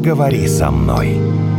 поговори 0.00 0.48
со 0.48 0.70
мной. 0.70 1.49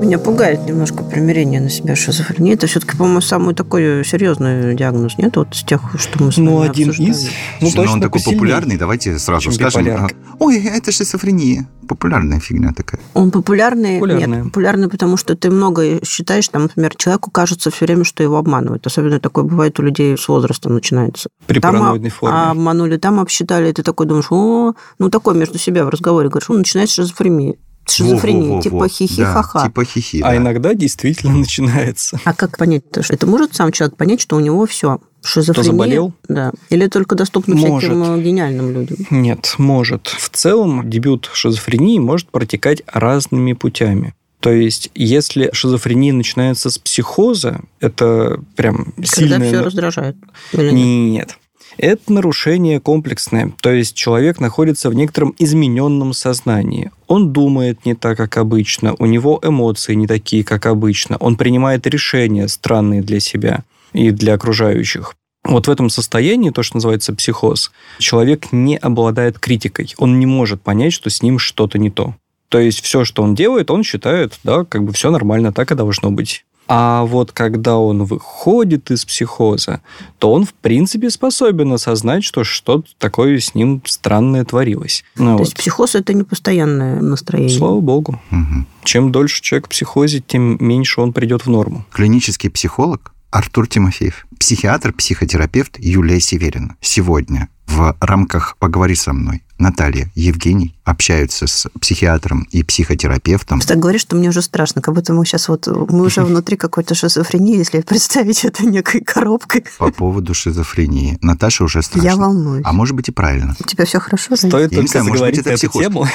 Меня 0.00 0.18
пугает 0.18 0.64
немножко 0.66 1.02
примирение 1.02 1.60
на 1.60 1.68
себя 1.68 1.96
шизофрении. 1.96 2.54
Это 2.54 2.66
все-таки, 2.68 2.96
по-моему, 2.96 3.20
самый 3.20 3.54
такой 3.54 4.04
серьезный 4.04 4.74
диагноз, 4.76 5.18
нет? 5.18 5.36
Вот 5.36 5.52
из 5.54 5.64
тех, 5.64 5.80
что 5.98 6.22
мы 6.22 6.30
с 6.30 6.36
Ну, 6.36 6.56
вами 6.58 6.70
один 6.70 6.90
обсуждали. 6.90 7.10
из. 7.16 7.24
Ну, 7.60 7.68
Но 7.68 7.70
точно 7.74 7.92
он 7.94 8.00
такой 8.00 8.20
посильнее. 8.20 8.36
популярный, 8.38 8.76
давайте 8.76 9.18
сразу 9.18 9.42
чем 9.44 9.52
скажем. 9.54 9.82
биполярка. 9.84 10.14
а, 10.30 10.36
Ой, 10.38 10.62
это 10.64 10.92
шизофрения. 10.92 11.68
Популярная 11.88 12.38
фигня 12.38 12.72
такая. 12.76 13.00
Он 13.14 13.30
популярный? 13.30 13.94
Популярный. 13.98 14.36
Нет, 14.36 14.44
популярный, 14.44 14.88
потому 14.88 15.16
что 15.16 15.34
ты 15.34 15.50
много 15.50 16.04
считаешь, 16.04 16.46
там, 16.48 16.62
например, 16.62 16.94
человеку 16.94 17.30
кажется 17.30 17.70
все 17.70 17.86
время, 17.86 18.04
что 18.04 18.22
его 18.22 18.36
обманывают. 18.36 18.86
Особенно 18.86 19.18
такое 19.20 19.44
бывает 19.44 19.78
у 19.80 19.82
людей 19.82 20.16
с 20.16 20.28
возрастом 20.28 20.74
начинается. 20.74 21.28
При 21.46 21.60
Там 21.60 21.74
параноидной 21.74 22.10
форме. 22.10 22.36
обманули, 22.36 22.98
там 22.98 23.18
обсчитали, 23.20 23.70
и 23.70 23.72
ты 23.72 23.82
такой 23.82 24.06
думаешь, 24.06 24.26
о, 24.30 24.74
ну 24.98 25.08
такой 25.10 25.34
между 25.34 25.58
себя 25.58 25.84
в 25.84 25.88
разговоре 25.88 26.28
говоришь, 26.28 26.50
он 26.50 26.58
начинает 26.58 26.90
шизофрения. 26.90 27.54
Шизофрения, 27.90 28.40
Во-во-во-во. 28.42 28.62
типа 28.62 28.88
хихи 28.88 29.16
Да, 29.22 29.32
ха-ха. 29.32 29.66
Типа 29.66 29.84
хихи, 29.84 30.20
А 30.20 30.28
да. 30.30 30.36
иногда 30.36 30.74
действительно 30.74 31.34
начинается. 31.38 32.20
А 32.24 32.34
как 32.34 32.58
понять-то? 32.58 33.02
что 33.02 33.14
Это 33.14 33.26
может 33.26 33.54
сам 33.54 33.72
человек 33.72 33.96
понять, 33.96 34.20
что 34.20 34.36
у 34.36 34.40
него 34.40 34.66
все 34.66 34.98
шизофрения? 35.22 35.70
заболел? 35.72 36.12
Да. 36.28 36.52
Или 36.70 36.86
только 36.88 37.14
доступно 37.14 37.54
Может. 37.56 37.90
всяким 37.90 38.02
э, 38.02 38.22
гениальным 38.22 38.72
людям? 38.72 38.96
Нет, 39.10 39.54
может. 39.58 40.06
В 40.08 40.28
целом 40.30 40.88
дебют 40.88 41.30
шизофрении 41.32 41.98
может 41.98 42.28
протекать 42.30 42.82
разными 42.86 43.52
путями. 43.54 44.14
То 44.40 44.52
есть, 44.52 44.90
если 44.94 45.50
шизофрения 45.52 46.12
начинается 46.12 46.70
с 46.70 46.78
психоза, 46.78 47.60
это 47.80 48.40
прям 48.54 48.92
Когда 48.94 49.06
сильное... 49.08 49.48
все 49.48 49.60
раздражает. 49.62 50.16
Или 50.52 50.70
нет? 50.70 50.74
Нет. 51.10 51.38
Это 51.78 52.12
нарушение 52.12 52.80
комплексное, 52.80 53.52
то 53.60 53.70
есть 53.70 53.94
человек 53.94 54.40
находится 54.40 54.90
в 54.90 54.94
некотором 54.94 55.32
измененном 55.38 56.12
сознании. 56.12 56.90
Он 57.06 57.32
думает 57.32 57.86
не 57.86 57.94
так, 57.94 58.16
как 58.16 58.36
обычно, 58.36 58.96
у 58.98 59.06
него 59.06 59.38
эмоции 59.44 59.94
не 59.94 60.08
такие, 60.08 60.42
как 60.42 60.66
обычно, 60.66 61.16
он 61.18 61.36
принимает 61.36 61.86
решения 61.86 62.48
странные 62.48 63.00
для 63.00 63.20
себя 63.20 63.62
и 63.92 64.10
для 64.10 64.34
окружающих. 64.34 65.14
Вот 65.44 65.68
в 65.68 65.70
этом 65.70 65.88
состоянии, 65.88 66.50
то, 66.50 66.64
что 66.64 66.78
называется 66.78 67.14
психоз, 67.14 67.70
человек 68.00 68.50
не 68.50 68.76
обладает 68.76 69.38
критикой, 69.38 69.94
он 69.98 70.18
не 70.18 70.26
может 70.26 70.60
понять, 70.60 70.92
что 70.92 71.10
с 71.10 71.22
ним 71.22 71.38
что-то 71.38 71.78
не 71.78 71.90
то. 71.90 72.16
То 72.48 72.58
есть 72.58 72.80
все, 72.80 73.04
что 73.04 73.22
он 73.22 73.36
делает, 73.36 73.70
он 73.70 73.84
считает, 73.84 74.38
да, 74.42 74.64
как 74.64 74.82
бы 74.82 74.92
все 74.92 75.10
нормально, 75.10 75.52
так 75.52 75.70
и 75.70 75.76
должно 75.76 76.10
быть. 76.10 76.44
А 76.68 77.04
вот 77.04 77.32
когда 77.32 77.78
он 77.78 78.04
выходит 78.04 78.90
из 78.90 79.06
психоза, 79.06 79.80
то 80.18 80.32
он, 80.32 80.44
в 80.44 80.52
принципе, 80.52 81.08
способен 81.08 81.72
осознать, 81.72 82.24
что 82.24 82.44
что-то 82.44 82.90
такое 82.98 83.40
с 83.40 83.54
ним 83.54 83.82
странное 83.86 84.44
творилось. 84.44 85.02
Ну, 85.16 85.32
То 85.32 85.32
вот. 85.32 85.40
есть 85.40 85.56
психоз– 85.56 85.94
это 85.94 86.12
не 86.12 86.24
постоянное 86.24 87.00
настроение. 87.00 87.56
Слава 87.56 87.80
богу. 87.80 88.20
Мгм. 88.30 88.66
Чем 88.84 89.10
дольше 89.12 89.40
человек 89.40 89.66
в 89.66 89.70
психозе, 89.70 90.20
тем 90.20 90.58
меньше 90.60 91.00
он 91.00 91.14
придет 91.14 91.46
в 91.46 91.50
норму. 91.50 91.86
Клинический 91.90 92.50
психолог 92.50 93.12
Артур 93.30 93.66
Тимофеев. 93.66 94.26
Психиатр, 94.38 94.92
психотерапевт 94.92 95.78
Юлия 95.78 96.20
Северина. 96.20 96.76
Сегодня 96.80 97.48
в 97.66 97.96
рамках 98.00 98.56
«Поговори 98.58 98.94
со 98.94 99.12
мной» 99.12 99.42
Наталья, 99.58 100.10
Евгений 100.14 100.74
общаются 100.84 101.46
с 101.46 101.66
психиатром 101.80 102.46
и 102.50 102.62
психотерапевтом. 102.62 103.60
Ты 103.60 103.66
так 103.68 103.78
говоришь, 103.78 104.00
что 104.02 104.16
мне 104.16 104.28
уже 104.30 104.40
страшно, 104.42 104.80
как 104.80 104.94
будто 104.94 105.12
мы 105.12 105.24
сейчас 105.26 105.48
вот, 105.48 105.66
мы 105.66 106.04
уже 106.06 106.22
внутри 106.24 106.56
какой-то 106.56 106.94
шизофрении, 106.94 107.56
если 107.58 107.80
представить 107.80 108.44
это 108.44 108.64
некой 108.64 109.00
коробкой. 109.02 109.64
по 109.78 109.90
поводу 109.90 110.32
шизофрении. 110.34 111.18
Наташа 111.20 111.64
уже 111.64 111.82
страшно. 111.82 112.06
Я 112.08 112.16
волнуюсь. 112.16 112.62
А 112.64 112.72
может 112.72 112.94
быть 112.96 113.08
и 113.08 113.12
правильно. 113.12 113.54
У 113.60 113.64
тебя 113.64 113.84
все 113.84 113.98
хорошо? 114.00 114.36
Стоит 114.36 114.52
Я 114.52 114.60
не 114.62 114.68
только 114.76 114.88
знаю, 114.88 115.06
может 115.06 115.26
быть, 115.26 115.36
заговорить 115.36 115.40
это 115.40 115.48
на 115.48 115.52
эту 115.52 115.58
психоз. 115.58 115.82
тему. 115.82 116.06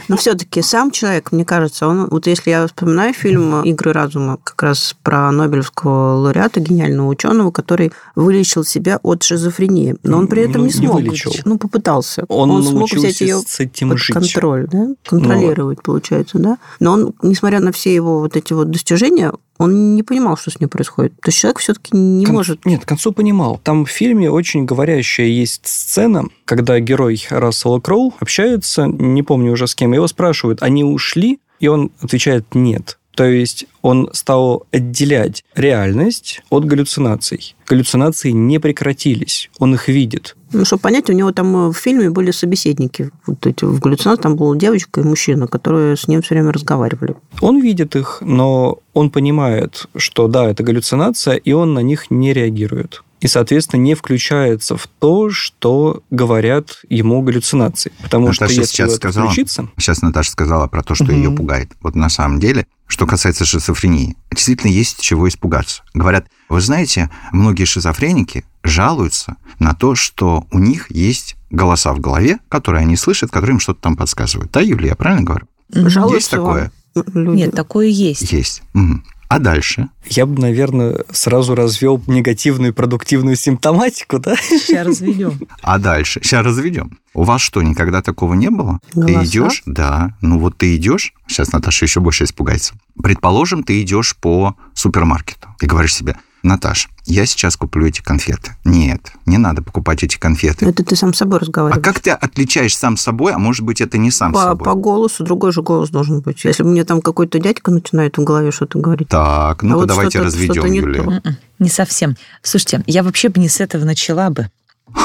Но 0.08 0.16
все-таки 0.16 0.62
сам 0.62 0.90
человек, 0.90 1.32
мне 1.32 1.44
кажется, 1.44 1.86
он, 1.86 2.08
вот 2.08 2.26
если 2.26 2.50
я 2.50 2.66
вспоминаю 2.66 3.12
фильм 3.14 3.62
«Игры 3.62 3.92
разума», 3.92 4.38
как 4.42 4.62
раз 4.62 4.96
про 5.02 5.30
Нобелевского 5.32 6.16
лауреата, 6.16 6.60
гениального 6.60 7.08
ученого, 7.08 7.50
который 7.50 7.92
вылечил 8.14 8.64
себя 8.64 8.98
от 9.02 9.22
шизофрении, 9.22 9.96
но 10.02 10.18
он 10.18 10.26
при 10.26 10.42
этом 10.42 10.62
Ну, 10.62 10.66
не 10.68 10.72
не 10.72 10.86
смог, 10.86 10.94
вылечил. 10.94 11.32
ну 11.44 11.58
попытался, 11.58 12.24
Он 12.28 12.62
смог 12.64 12.91
взять 12.96 13.20
ее 13.20 13.40
с 13.46 13.60
этим 13.60 13.90
под 13.90 13.98
жить. 13.98 14.14
контроль, 14.14 14.66
да, 14.70 14.88
контролировать, 15.04 15.82
получается, 15.82 16.38
да. 16.38 16.58
Но 16.80 16.92
он, 16.92 17.14
несмотря 17.22 17.60
на 17.60 17.72
все 17.72 17.94
его 17.94 18.20
вот 18.20 18.36
эти 18.36 18.52
вот 18.52 18.70
достижения, 18.70 19.32
он 19.58 19.94
не 19.94 20.02
понимал, 20.02 20.36
что 20.36 20.50
с 20.50 20.58
ним 20.58 20.68
происходит. 20.68 21.12
То 21.20 21.28
есть 21.28 21.38
человек 21.38 21.58
все-таки 21.58 21.96
не 21.96 22.24
Кон- 22.24 22.34
может. 22.34 22.64
Нет, 22.64 22.84
к 22.84 22.88
концу 22.88 23.12
понимал. 23.12 23.60
Там 23.62 23.84
в 23.84 23.90
фильме 23.90 24.30
очень 24.30 24.64
говорящая 24.64 25.28
есть 25.28 25.66
сцена, 25.66 26.24
когда 26.44 26.80
герой 26.80 27.24
Рассела 27.30 27.80
Кроу 27.80 28.14
общается, 28.18 28.86
не 28.86 29.22
помню 29.22 29.52
уже 29.52 29.66
с 29.66 29.74
кем, 29.74 29.92
его 29.92 30.06
спрашивают, 30.08 30.62
они 30.62 30.84
ушли? 30.84 31.38
И 31.60 31.68
он 31.68 31.92
отвечает 32.00 32.54
«нет». 32.54 32.98
То 33.14 33.24
есть 33.24 33.66
он 33.82 34.08
стал 34.14 34.66
отделять 34.72 35.44
реальность 35.54 36.42
от 36.48 36.64
галлюцинаций. 36.64 37.54
Галлюцинации 37.68 38.30
не 38.30 38.58
прекратились, 38.58 39.50
он 39.58 39.74
их 39.74 39.88
видит. 39.88 40.34
Ну, 40.52 40.64
чтобы 40.64 40.80
понять, 40.80 41.08
у 41.10 41.12
него 41.12 41.32
там 41.32 41.56
э, 41.56 41.68
в 41.70 41.74
фильме 41.74 42.10
были 42.10 42.30
собеседники. 42.30 43.10
Вот 43.26 43.46
эти, 43.46 43.64
в 43.64 43.80
галлюцинации 43.80 44.22
там 44.22 44.36
была 44.36 44.56
девочка 44.56 45.00
и 45.00 45.04
мужчина, 45.04 45.46
которые 45.46 45.96
с 45.96 46.08
ним 46.08 46.22
все 46.22 46.34
время 46.34 46.52
разговаривали. 46.52 47.16
Он 47.40 47.60
видит 47.60 47.96
их, 47.96 48.18
но 48.20 48.78
он 48.94 49.10
понимает, 49.10 49.86
что 49.96 50.28
да, 50.28 50.48
это 50.50 50.62
галлюцинация, 50.62 51.36
и 51.36 51.52
он 51.52 51.74
на 51.74 51.80
них 51.80 52.10
не 52.10 52.32
реагирует. 52.32 53.02
И, 53.20 53.28
соответственно, 53.28 53.80
не 53.80 53.94
включается 53.94 54.76
в 54.76 54.88
то, 54.98 55.30
что 55.30 56.02
говорят 56.10 56.80
ему 56.88 57.22
галлюцинации. 57.22 57.92
Потому 58.02 58.26
Наташа 58.26 58.52
что 58.52 58.60
если 58.62 58.72
сейчас 58.72 58.94
сказала- 58.96 59.26
включиться... 59.28 59.68
Сейчас 59.76 60.02
Наташа 60.02 60.32
сказала 60.32 60.66
про 60.66 60.82
то, 60.82 60.96
что 60.96 61.04
Мгм. 61.04 61.14
ее 61.14 61.30
пугает. 61.30 61.70
Вот 61.82 61.94
на 61.94 62.08
самом 62.08 62.40
деле, 62.40 62.66
что 62.88 63.06
касается 63.06 63.44
шизофрении, 63.44 64.16
действительно 64.32 64.72
есть 64.72 65.00
чего 65.00 65.28
испугаться. 65.28 65.82
Говорят, 65.94 66.26
вы 66.48 66.60
знаете, 66.60 67.10
многие 67.30 67.64
шизофреники 67.64 68.44
жалуются 68.62 69.36
на 69.58 69.74
то, 69.74 69.94
что 69.94 70.46
у 70.50 70.58
них 70.58 70.90
есть 70.90 71.36
голоса 71.50 71.92
в 71.92 72.00
голове, 72.00 72.38
которые 72.48 72.82
они 72.82 72.96
слышат, 72.96 73.30
которые 73.30 73.54
им 73.54 73.60
что-то 73.60 73.80
там 73.80 73.96
подсказывают. 73.96 74.50
Да, 74.52 74.60
Юлия, 74.60 74.88
я 74.88 74.94
правильно 74.94 75.24
говорю? 75.24 75.46
Жалуются 75.70 76.16
есть 76.16 76.30
такое? 76.30 76.72
люди? 77.14 77.38
Нет, 77.38 77.54
такое 77.54 77.86
есть. 77.86 78.32
Есть. 78.32 78.62
Мгм. 78.74 79.04
А 79.28 79.38
дальше? 79.38 79.88
Я 80.10 80.26
бы, 80.26 80.38
наверное, 80.38 81.06
сразу 81.10 81.54
развел 81.54 82.02
негативную 82.06 82.72
и 82.72 82.74
продуктивную 82.74 83.34
симптоматику, 83.34 84.18
да? 84.18 84.36
Сейчас 84.36 84.86
разведем. 84.86 85.48
А 85.62 85.78
дальше? 85.78 86.20
Сейчас 86.22 86.44
разведем. 86.44 86.98
У 87.14 87.22
вас 87.22 87.40
что, 87.40 87.62
никогда 87.62 88.02
такого 88.02 88.34
не 88.34 88.50
было? 88.50 88.80
Голоса? 88.92 89.20
Ты 89.20 89.24
идешь? 89.24 89.62
Да. 89.64 90.14
Ну 90.20 90.38
вот 90.38 90.58
ты 90.58 90.76
идешь. 90.76 91.14
Сейчас 91.26 91.50
Наташа 91.50 91.86
еще 91.86 92.00
больше 92.00 92.24
испугается. 92.24 92.74
Предположим, 93.02 93.62
ты 93.62 93.80
идешь 93.80 94.14
по 94.16 94.54
супермаркету 94.74 95.48
и 95.62 95.66
говоришь 95.66 95.94
себе, 95.94 96.16
Наташ, 96.42 96.88
я 97.04 97.24
сейчас 97.24 97.56
куплю 97.56 97.86
эти 97.86 98.02
конфеты. 98.02 98.56
Нет, 98.64 99.12
не 99.26 99.38
надо 99.38 99.62
покупать 99.62 100.02
эти 100.02 100.18
конфеты. 100.18 100.66
Это 100.66 100.82
ты 100.84 100.96
сам 100.96 101.14
с 101.14 101.18
собой 101.18 101.38
А 101.38 101.40
разговариваешь. 101.40 101.84
как 101.84 102.00
ты 102.00 102.10
отличаешь 102.10 102.76
сам 102.76 102.96
с 102.96 103.02
собой, 103.02 103.32
а 103.32 103.38
может 103.38 103.64
быть, 103.64 103.80
это 103.80 103.96
не 103.96 104.10
сам 104.10 104.32
с 104.32 104.34
по, 104.34 104.42
собой? 104.42 104.64
по 104.64 104.74
голосу 104.74 105.22
другой 105.24 105.52
же 105.52 105.62
голос 105.62 105.90
должен 105.90 106.20
быть. 106.20 106.44
Если 106.44 106.64
мне 106.64 106.84
там 106.84 107.00
какой-то 107.00 107.38
дядька 107.38 107.70
начинает 107.70 108.18
в 108.18 108.24
голове 108.24 108.50
что-то 108.50 108.78
говорить. 108.80 109.08
Так, 109.08 109.62
ну-ка 109.62 109.74
А 109.74 109.78
вот 109.78 109.86
давайте 109.88 110.10
что-то- 110.18 110.24
разведем, 110.24 110.54
что-то 110.54 110.68
не 110.68 110.78
Юлия. 110.78 111.02
то. 111.02 111.10
М-м, 111.12 111.36
Не 111.60 111.68
совсем. 111.68 112.16
Слушайте, 112.42 112.82
я 112.86 113.02
вообще 113.04 113.28
бы 113.28 113.40
не 113.40 113.48
с 113.48 113.60
этого 113.60 113.84
начала 113.84 114.30
бы. 114.30 114.48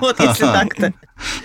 Вот 0.00 0.20
если 0.20 0.44
так-то. 0.44 0.92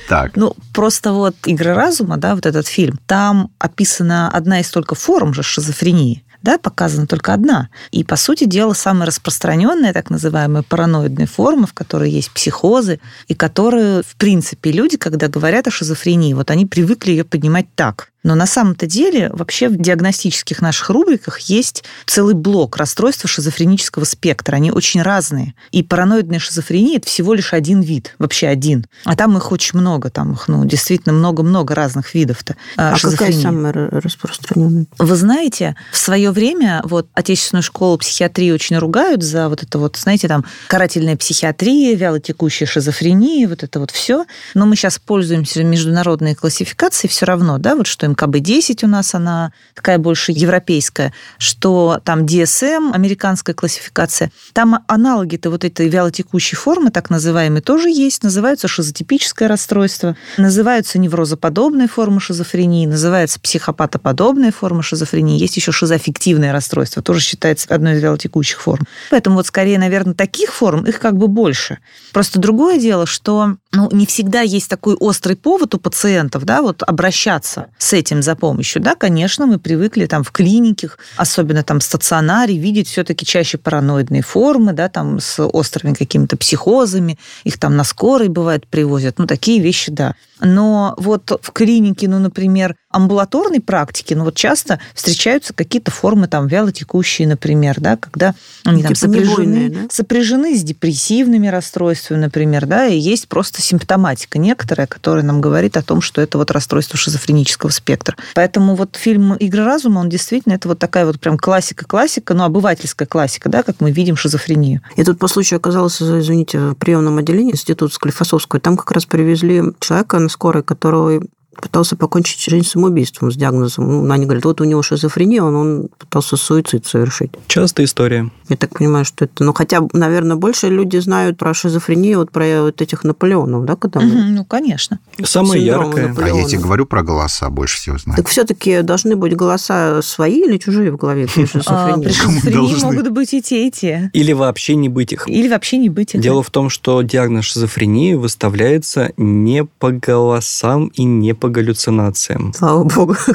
Так, 0.09 0.35
Ну, 0.35 0.55
просто 0.73 1.13
вот 1.13 1.35
«Игры 1.45 1.73
разума», 1.73 2.17
да, 2.17 2.35
вот 2.35 2.45
этот 2.45 2.67
фильм, 2.67 2.99
там 3.05 3.49
описана 3.57 4.29
одна 4.29 4.59
из 4.59 4.69
только 4.69 4.95
форм 4.95 5.33
же 5.33 5.43
шизофрении. 5.43 6.23
Да, 6.41 6.57
показана 6.57 7.07
только 7.07 7.33
одна. 7.33 7.69
И, 7.91 8.03
по 8.03 8.15
сути 8.15 8.45
дела, 8.45 8.73
самая 8.73 9.07
распространенная, 9.07 9.93
так 9.93 10.09
называемая 10.09 10.63
параноидная 10.63 11.27
форма, 11.27 11.67
в 11.67 11.73
которой 11.73 12.09
есть 12.09 12.31
психозы, 12.31 12.99
и 13.27 13.35
которые, 13.35 14.01
в 14.01 14.15
принципе, 14.15 14.71
люди, 14.71 14.97
когда 14.97 15.27
говорят 15.27 15.67
о 15.67 15.71
шизофрении, 15.71 16.33
вот 16.33 16.49
они 16.49 16.65
привыкли 16.65 17.11
ее 17.11 17.23
поднимать 17.23 17.67
так. 17.75 18.10
Но 18.23 18.35
на 18.35 18.45
самом-то 18.45 18.85
деле 18.85 19.29
вообще 19.33 19.67
в 19.69 19.77
диагностических 19.77 20.61
наших 20.61 20.89
рубриках 20.89 21.39
есть 21.39 21.83
целый 22.05 22.35
блок 22.35 22.77
расстройства 22.77 23.27
шизофренического 23.27 24.03
спектра. 24.03 24.55
Они 24.55 24.71
очень 24.71 25.01
разные. 25.01 25.55
И 25.71 25.83
параноидная 25.83 26.39
шизофрения– 26.39 26.97
это 26.97 27.07
всего 27.07 27.33
лишь 27.33 27.53
один 27.53 27.81
вид, 27.81 28.15
вообще 28.19 28.47
один. 28.47 28.85
А 29.05 29.15
там 29.15 29.37
их 29.37 29.51
очень 29.51 29.79
много, 29.79 30.09
там 30.09 30.33
их, 30.33 30.47
ну, 30.47 30.65
действительно 30.65 31.13
много-много 31.13 31.73
разных 31.73 32.13
видов-то 32.13 32.55
А 32.75 32.93
какая 32.93 32.97
шизофрении. 32.97 33.41
самая 33.41 33.73
распространенная? 33.73 34.85
Вы 34.97 35.15
знаете, 35.15 35.75
в 35.91 35.97
свое 35.97 36.31
время 36.31 36.81
вот 36.83 37.07
отечественную 37.13 37.63
школу 37.63 37.97
психиатрии 37.97 38.51
очень 38.51 38.77
ругают 38.77 39.23
за 39.23 39.49
вот 39.49 39.63
это 39.63 39.79
вот, 39.79 39.97
знаете, 39.97 40.27
там 40.27 40.45
карательная 40.67 41.17
психиатрия, 41.17 41.95
вялотекущая 41.95 42.67
шизофрения, 42.67 43.47
вот 43.47 43.63
это 43.63 43.79
вот 43.79 43.91
все. 43.91 44.25
Но 44.53 44.65
мы 44.65 44.75
сейчас 44.75 44.99
пользуемся 44.99 45.63
международной 45.63 46.35
классификацией 46.35 47.09
все 47.09 47.25
равно, 47.25 47.57
да, 47.57 47.75
вот 47.75 47.87
что 47.87 48.05
МКБ-10 48.11 48.85
у 48.85 48.87
нас, 48.87 49.15
она 49.15 49.51
такая 49.75 49.97
больше 49.97 50.31
европейская, 50.31 51.13
что 51.37 51.99
там 52.03 52.25
DSM, 52.25 52.91
американская 52.93 53.55
классификация, 53.55 54.31
там 54.53 54.83
аналоги-то 54.87 55.49
вот 55.49 55.63
этой 55.63 55.87
вялотекущей 55.89 56.57
формы, 56.57 56.91
так 56.91 57.09
называемые, 57.09 57.61
тоже 57.61 57.89
есть, 57.89 58.23
называются 58.23 58.67
шизотипическое 58.67 59.47
расстройство, 59.47 60.15
называются 60.37 60.99
неврозоподобные 60.99 61.87
формы 61.87 62.19
шизофрении, 62.19 62.85
называется 62.85 63.39
психопатоподобная 63.39 64.51
форма 64.51 64.83
шизофрении, 64.83 65.39
есть 65.39 65.57
еще 65.57 65.71
шизоаффективное 65.71 66.51
расстройство, 66.51 67.01
тоже 67.01 67.21
считается 67.21 67.73
одной 67.73 67.93
из 67.93 68.01
вялотекущих 68.01 68.61
форм. 68.61 68.85
Поэтому 69.09 69.37
вот 69.37 69.47
скорее, 69.47 69.79
наверное, 69.79 70.13
таких 70.13 70.53
форм, 70.53 70.85
их 70.85 70.99
как 70.99 71.17
бы 71.17 71.27
больше. 71.27 71.79
Просто 72.11 72.39
другое 72.39 72.77
дело, 72.79 73.05
что 73.05 73.55
ну, 73.71 73.89
не 73.91 74.05
всегда 74.05 74.41
есть 74.41 74.69
такой 74.69 74.95
острый 74.95 75.35
повод 75.35 75.73
у 75.75 75.79
пациентов, 75.79 76.43
да, 76.43 76.61
вот 76.61 76.83
обращаться 76.83 77.67
с 77.77 77.93
этим 77.93 78.00
за 78.09 78.35
помощью. 78.35 78.81
Да, 78.81 78.95
конечно, 78.95 79.45
мы 79.45 79.59
привыкли 79.59 80.05
там 80.05 80.23
в 80.23 80.31
клинике, 80.31 80.89
особенно 81.17 81.63
там 81.63 81.79
в 81.79 81.83
стационаре, 81.83 82.57
видеть 82.57 82.87
все-таки 82.87 83.25
чаще 83.25 83.57
параноидные 83.57 84.21
формы, 84.21 84.73
да, 84.73 84.89
там 84.89 85.19
с 85.19 85.43
острыми 85.43 85.93
какими-то 85.93 86.37
психозами, 86.37 87.17
их 87.43 87.59
там 87.59 87.75
на 87.75 87.83
скорой 87.83 88.29
бывает 88.29 88.67
привозят, 88.67 89.19
ну, 89.19 89.27
такие 89.27 89.61
вещи, 89.61 89.91
да. 89.91 90.15
Но 90.39 90.95
вот 90.97 91.39
в 91.41 91.51
клинике, 91.51 92.07
ну, 92.07 92.19
например, 92.19 92.75
амбулаторной 92.91 93.59
практике, 93.59 94.15
ну, 94.15 94.25
вот 94.25 94.35
часто 94.35 94.79
встречаются 94.93 95.53
какие-то 95.53 95.91
формы 95.91 96.27
там 96.27 96.47
вялотекущие, 96.47 97.27
например, 97.27 97.79
да, 97.79 97.97
когда 97.97 98.35
они 98.65 98.83
там 98.83 98.95
сопряжены, 98.95 99.69
да? 99.69 99.79
сопряжены 99.89 100.57
с 100.57 100.63
депрессивными 100.63 101.47
расстройствами, 101.47 102.19
например, 102.19 102.65
да, 102.65 102.87
и 102.87 102.97
есть 102.97 103.27
просто 103.27 103.61
симптоматика 103.61 104.37
некоторая, 104.37 104.87
которая 104.87 105.23
нам 105.23 105.41
говорит 105.41 105.77
о 105.77 105.81
том, 105.81 106.01
что 106.01 106.21
это 106.21 106.37
вот 106.37 106.51
расстройство 106.51 106.97
шизофренического 106.97 107.69
спектра. 107.69 108.15
Поэтому 108.35 108.75
вот 108.75 108.95
фильм 108.95 109.35
«Игры 109.35 109.63
разума», 109.63 109.99
он 109.99 110.09
действительно, 110.09 110.53
это 110.53 110.67
вот 110.67 110.79
такая 110.79 111.05
вот 111.05 111.19
прям 111.19 111.37
классика-классика, 111.37 112.33
ну, 112.33 112.43
обывательская 112.43 113.07
классика, 113.07 113.49
да, 113.49 113.63
как 113.63 113.79
мы 113.79 113.91
видим 113.91 114.15
шизофрению. 114.15 114.81
И 114.95 115.03
тут 115.03 115.19
по 115.19 115.27
случаю 115.27 115.57
оказался, 115.57 116.19
извините, 116.19 116.59
в 116.59 116.75
приемном 116.75 117.17
отделении 117.17 117.53
Института 117.53 117.93
Склифосовского, 117.93 118.59
там 118.59 118.77
как 118.77 118.91
раз 118.91 119.05
привезли 119.05 119.61
человека 119.79 120.19
на 120.19 120.29
скорой, 120.29 120.63
который 120.63 121.21
пытался 121.55 121.95
покончить 121.95 122.41
жизнь 122.41 122.65
самоубийством 122.65 123.31
с 123.31 123.35
диагнозом. 123.35 124.07
Ну, 124.07 124.13
они 124.13 124.25
говорят, 124.25 124.45
вот 124.45 124.61
у 124.61 124.63
него 124.63 124.81
шизофрения, 124.81 125.43
он, 125.43 125.55
он 125.55 125.89
пытался 125.97 126.37
суицид 126.37 126.85
совершить. 126.85 127.31
Частая 127.47 127.85
история. 127.85 128.29
Я 128.49 128.57
так 128.57 128.77
понимаю, 128.77 129.05
что 129.05 129.25
это... 129.25 129.43
Ну, 129.43 129.53
хотя, 129.53 129.81
наверное, 129.93 130.37
больше 130.37 130.69
люди 130.69 130.97
знают 130.97 131.37
про 131.37 131.53
шизофрению, 131.53 132.19
вот 132.19 132.31
про 132.31 132.63
вот 132.63 132.81
этих 132.81 133.03
Наполеонов, 133.03 133.65
да, 133.65 133.75
когда 133.75 133.99
мы... 133.99 134.31
Ну, 134.31 134.45
конечно. 134.45 134.99
Самое 135.23 135.63
яркое. 135.63 136.09
Наполеона. 136.09 136.39
А 136.39 136.41
я 136.41 136.47
тебе 136.47 136.61
говорю 136.61 136.85
про 136.85 137.03
голоса, 137.03 137.49
больше 137.49 137.77
всего 137.77 137.97
знаю. 137.97 138.17
Так 138.17 138.27
все-таки 138.27 138.81
должны 138.81 139.15
быть 139.15 139.35
голоса 139.35 140.01
свои 140.01 140.41
или 140.41 140.57
чужие 140.57 140.91
в 140.91 140.97
голове 140.97 141.27
при 141.33 141.45
шизофрении? 141.45 142.05
При 142.05 142.13
шизофрении 142.13 142.83
могут 142.83 143.09
быть 143.09 143.33
и 143.33 143.41
те, 143.41 143.67
и 143.67 143.71
те. 143.71 144.09
Или 144.13 144.33
вообще 144.33 144.75
не 144.75 144.89
быть 144.89 145.11
их. 145.13 145.27
Или 145.27 145.49
вообще 145.49 145.77
не 145.77 145.89
быть 145.89 146.15
их. 146.15 146.21
Дело 146.21 146.43
в 146.43 146.49
том, 146.49 146.69
что 146.69 147.01
диагноз 147.01 147.45
шизофрении 147.45 148.13
выставляется 148.13 149.11
не 149.17 149.65
по 149.65 149.91
голосам 149.91 150.87
и 150.87 151.03
не 151.03 151.33
по 151.41 151.49
галлюцинациям. 151.49 152.53
Слава 152.53 152.83
богу. 152.85 153.15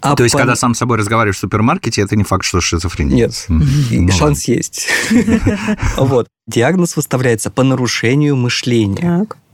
А 0.00 0.14
То 0.16 0.22
есть, 0.22 0.34
по- 0.34 0.40
когда 0.40 0.54
сам 0.54 0.74
с 0.74 0.78
собой 0.78 0.98
разговариваешь 0.98 1.36
в 1.36 1.40
супермаркете, 1.40 2.02
это 2.02 2.14
не 2.14 2.24
факт, 2.24 2.44
что 2.44 2.60
шизофрения. 2.60 3.16
Нет, 3.16 3.46
Ну 3.48 4.12
шанс 4.12 4.44
есть. 4.48 4.88
Вот. 5.96 6.28
Диагноз 6.46 6.96
выставляется 6.96 7.50
по 7.50 7.62
нарушению 7.62 8.36
мышления. 8.36 9.00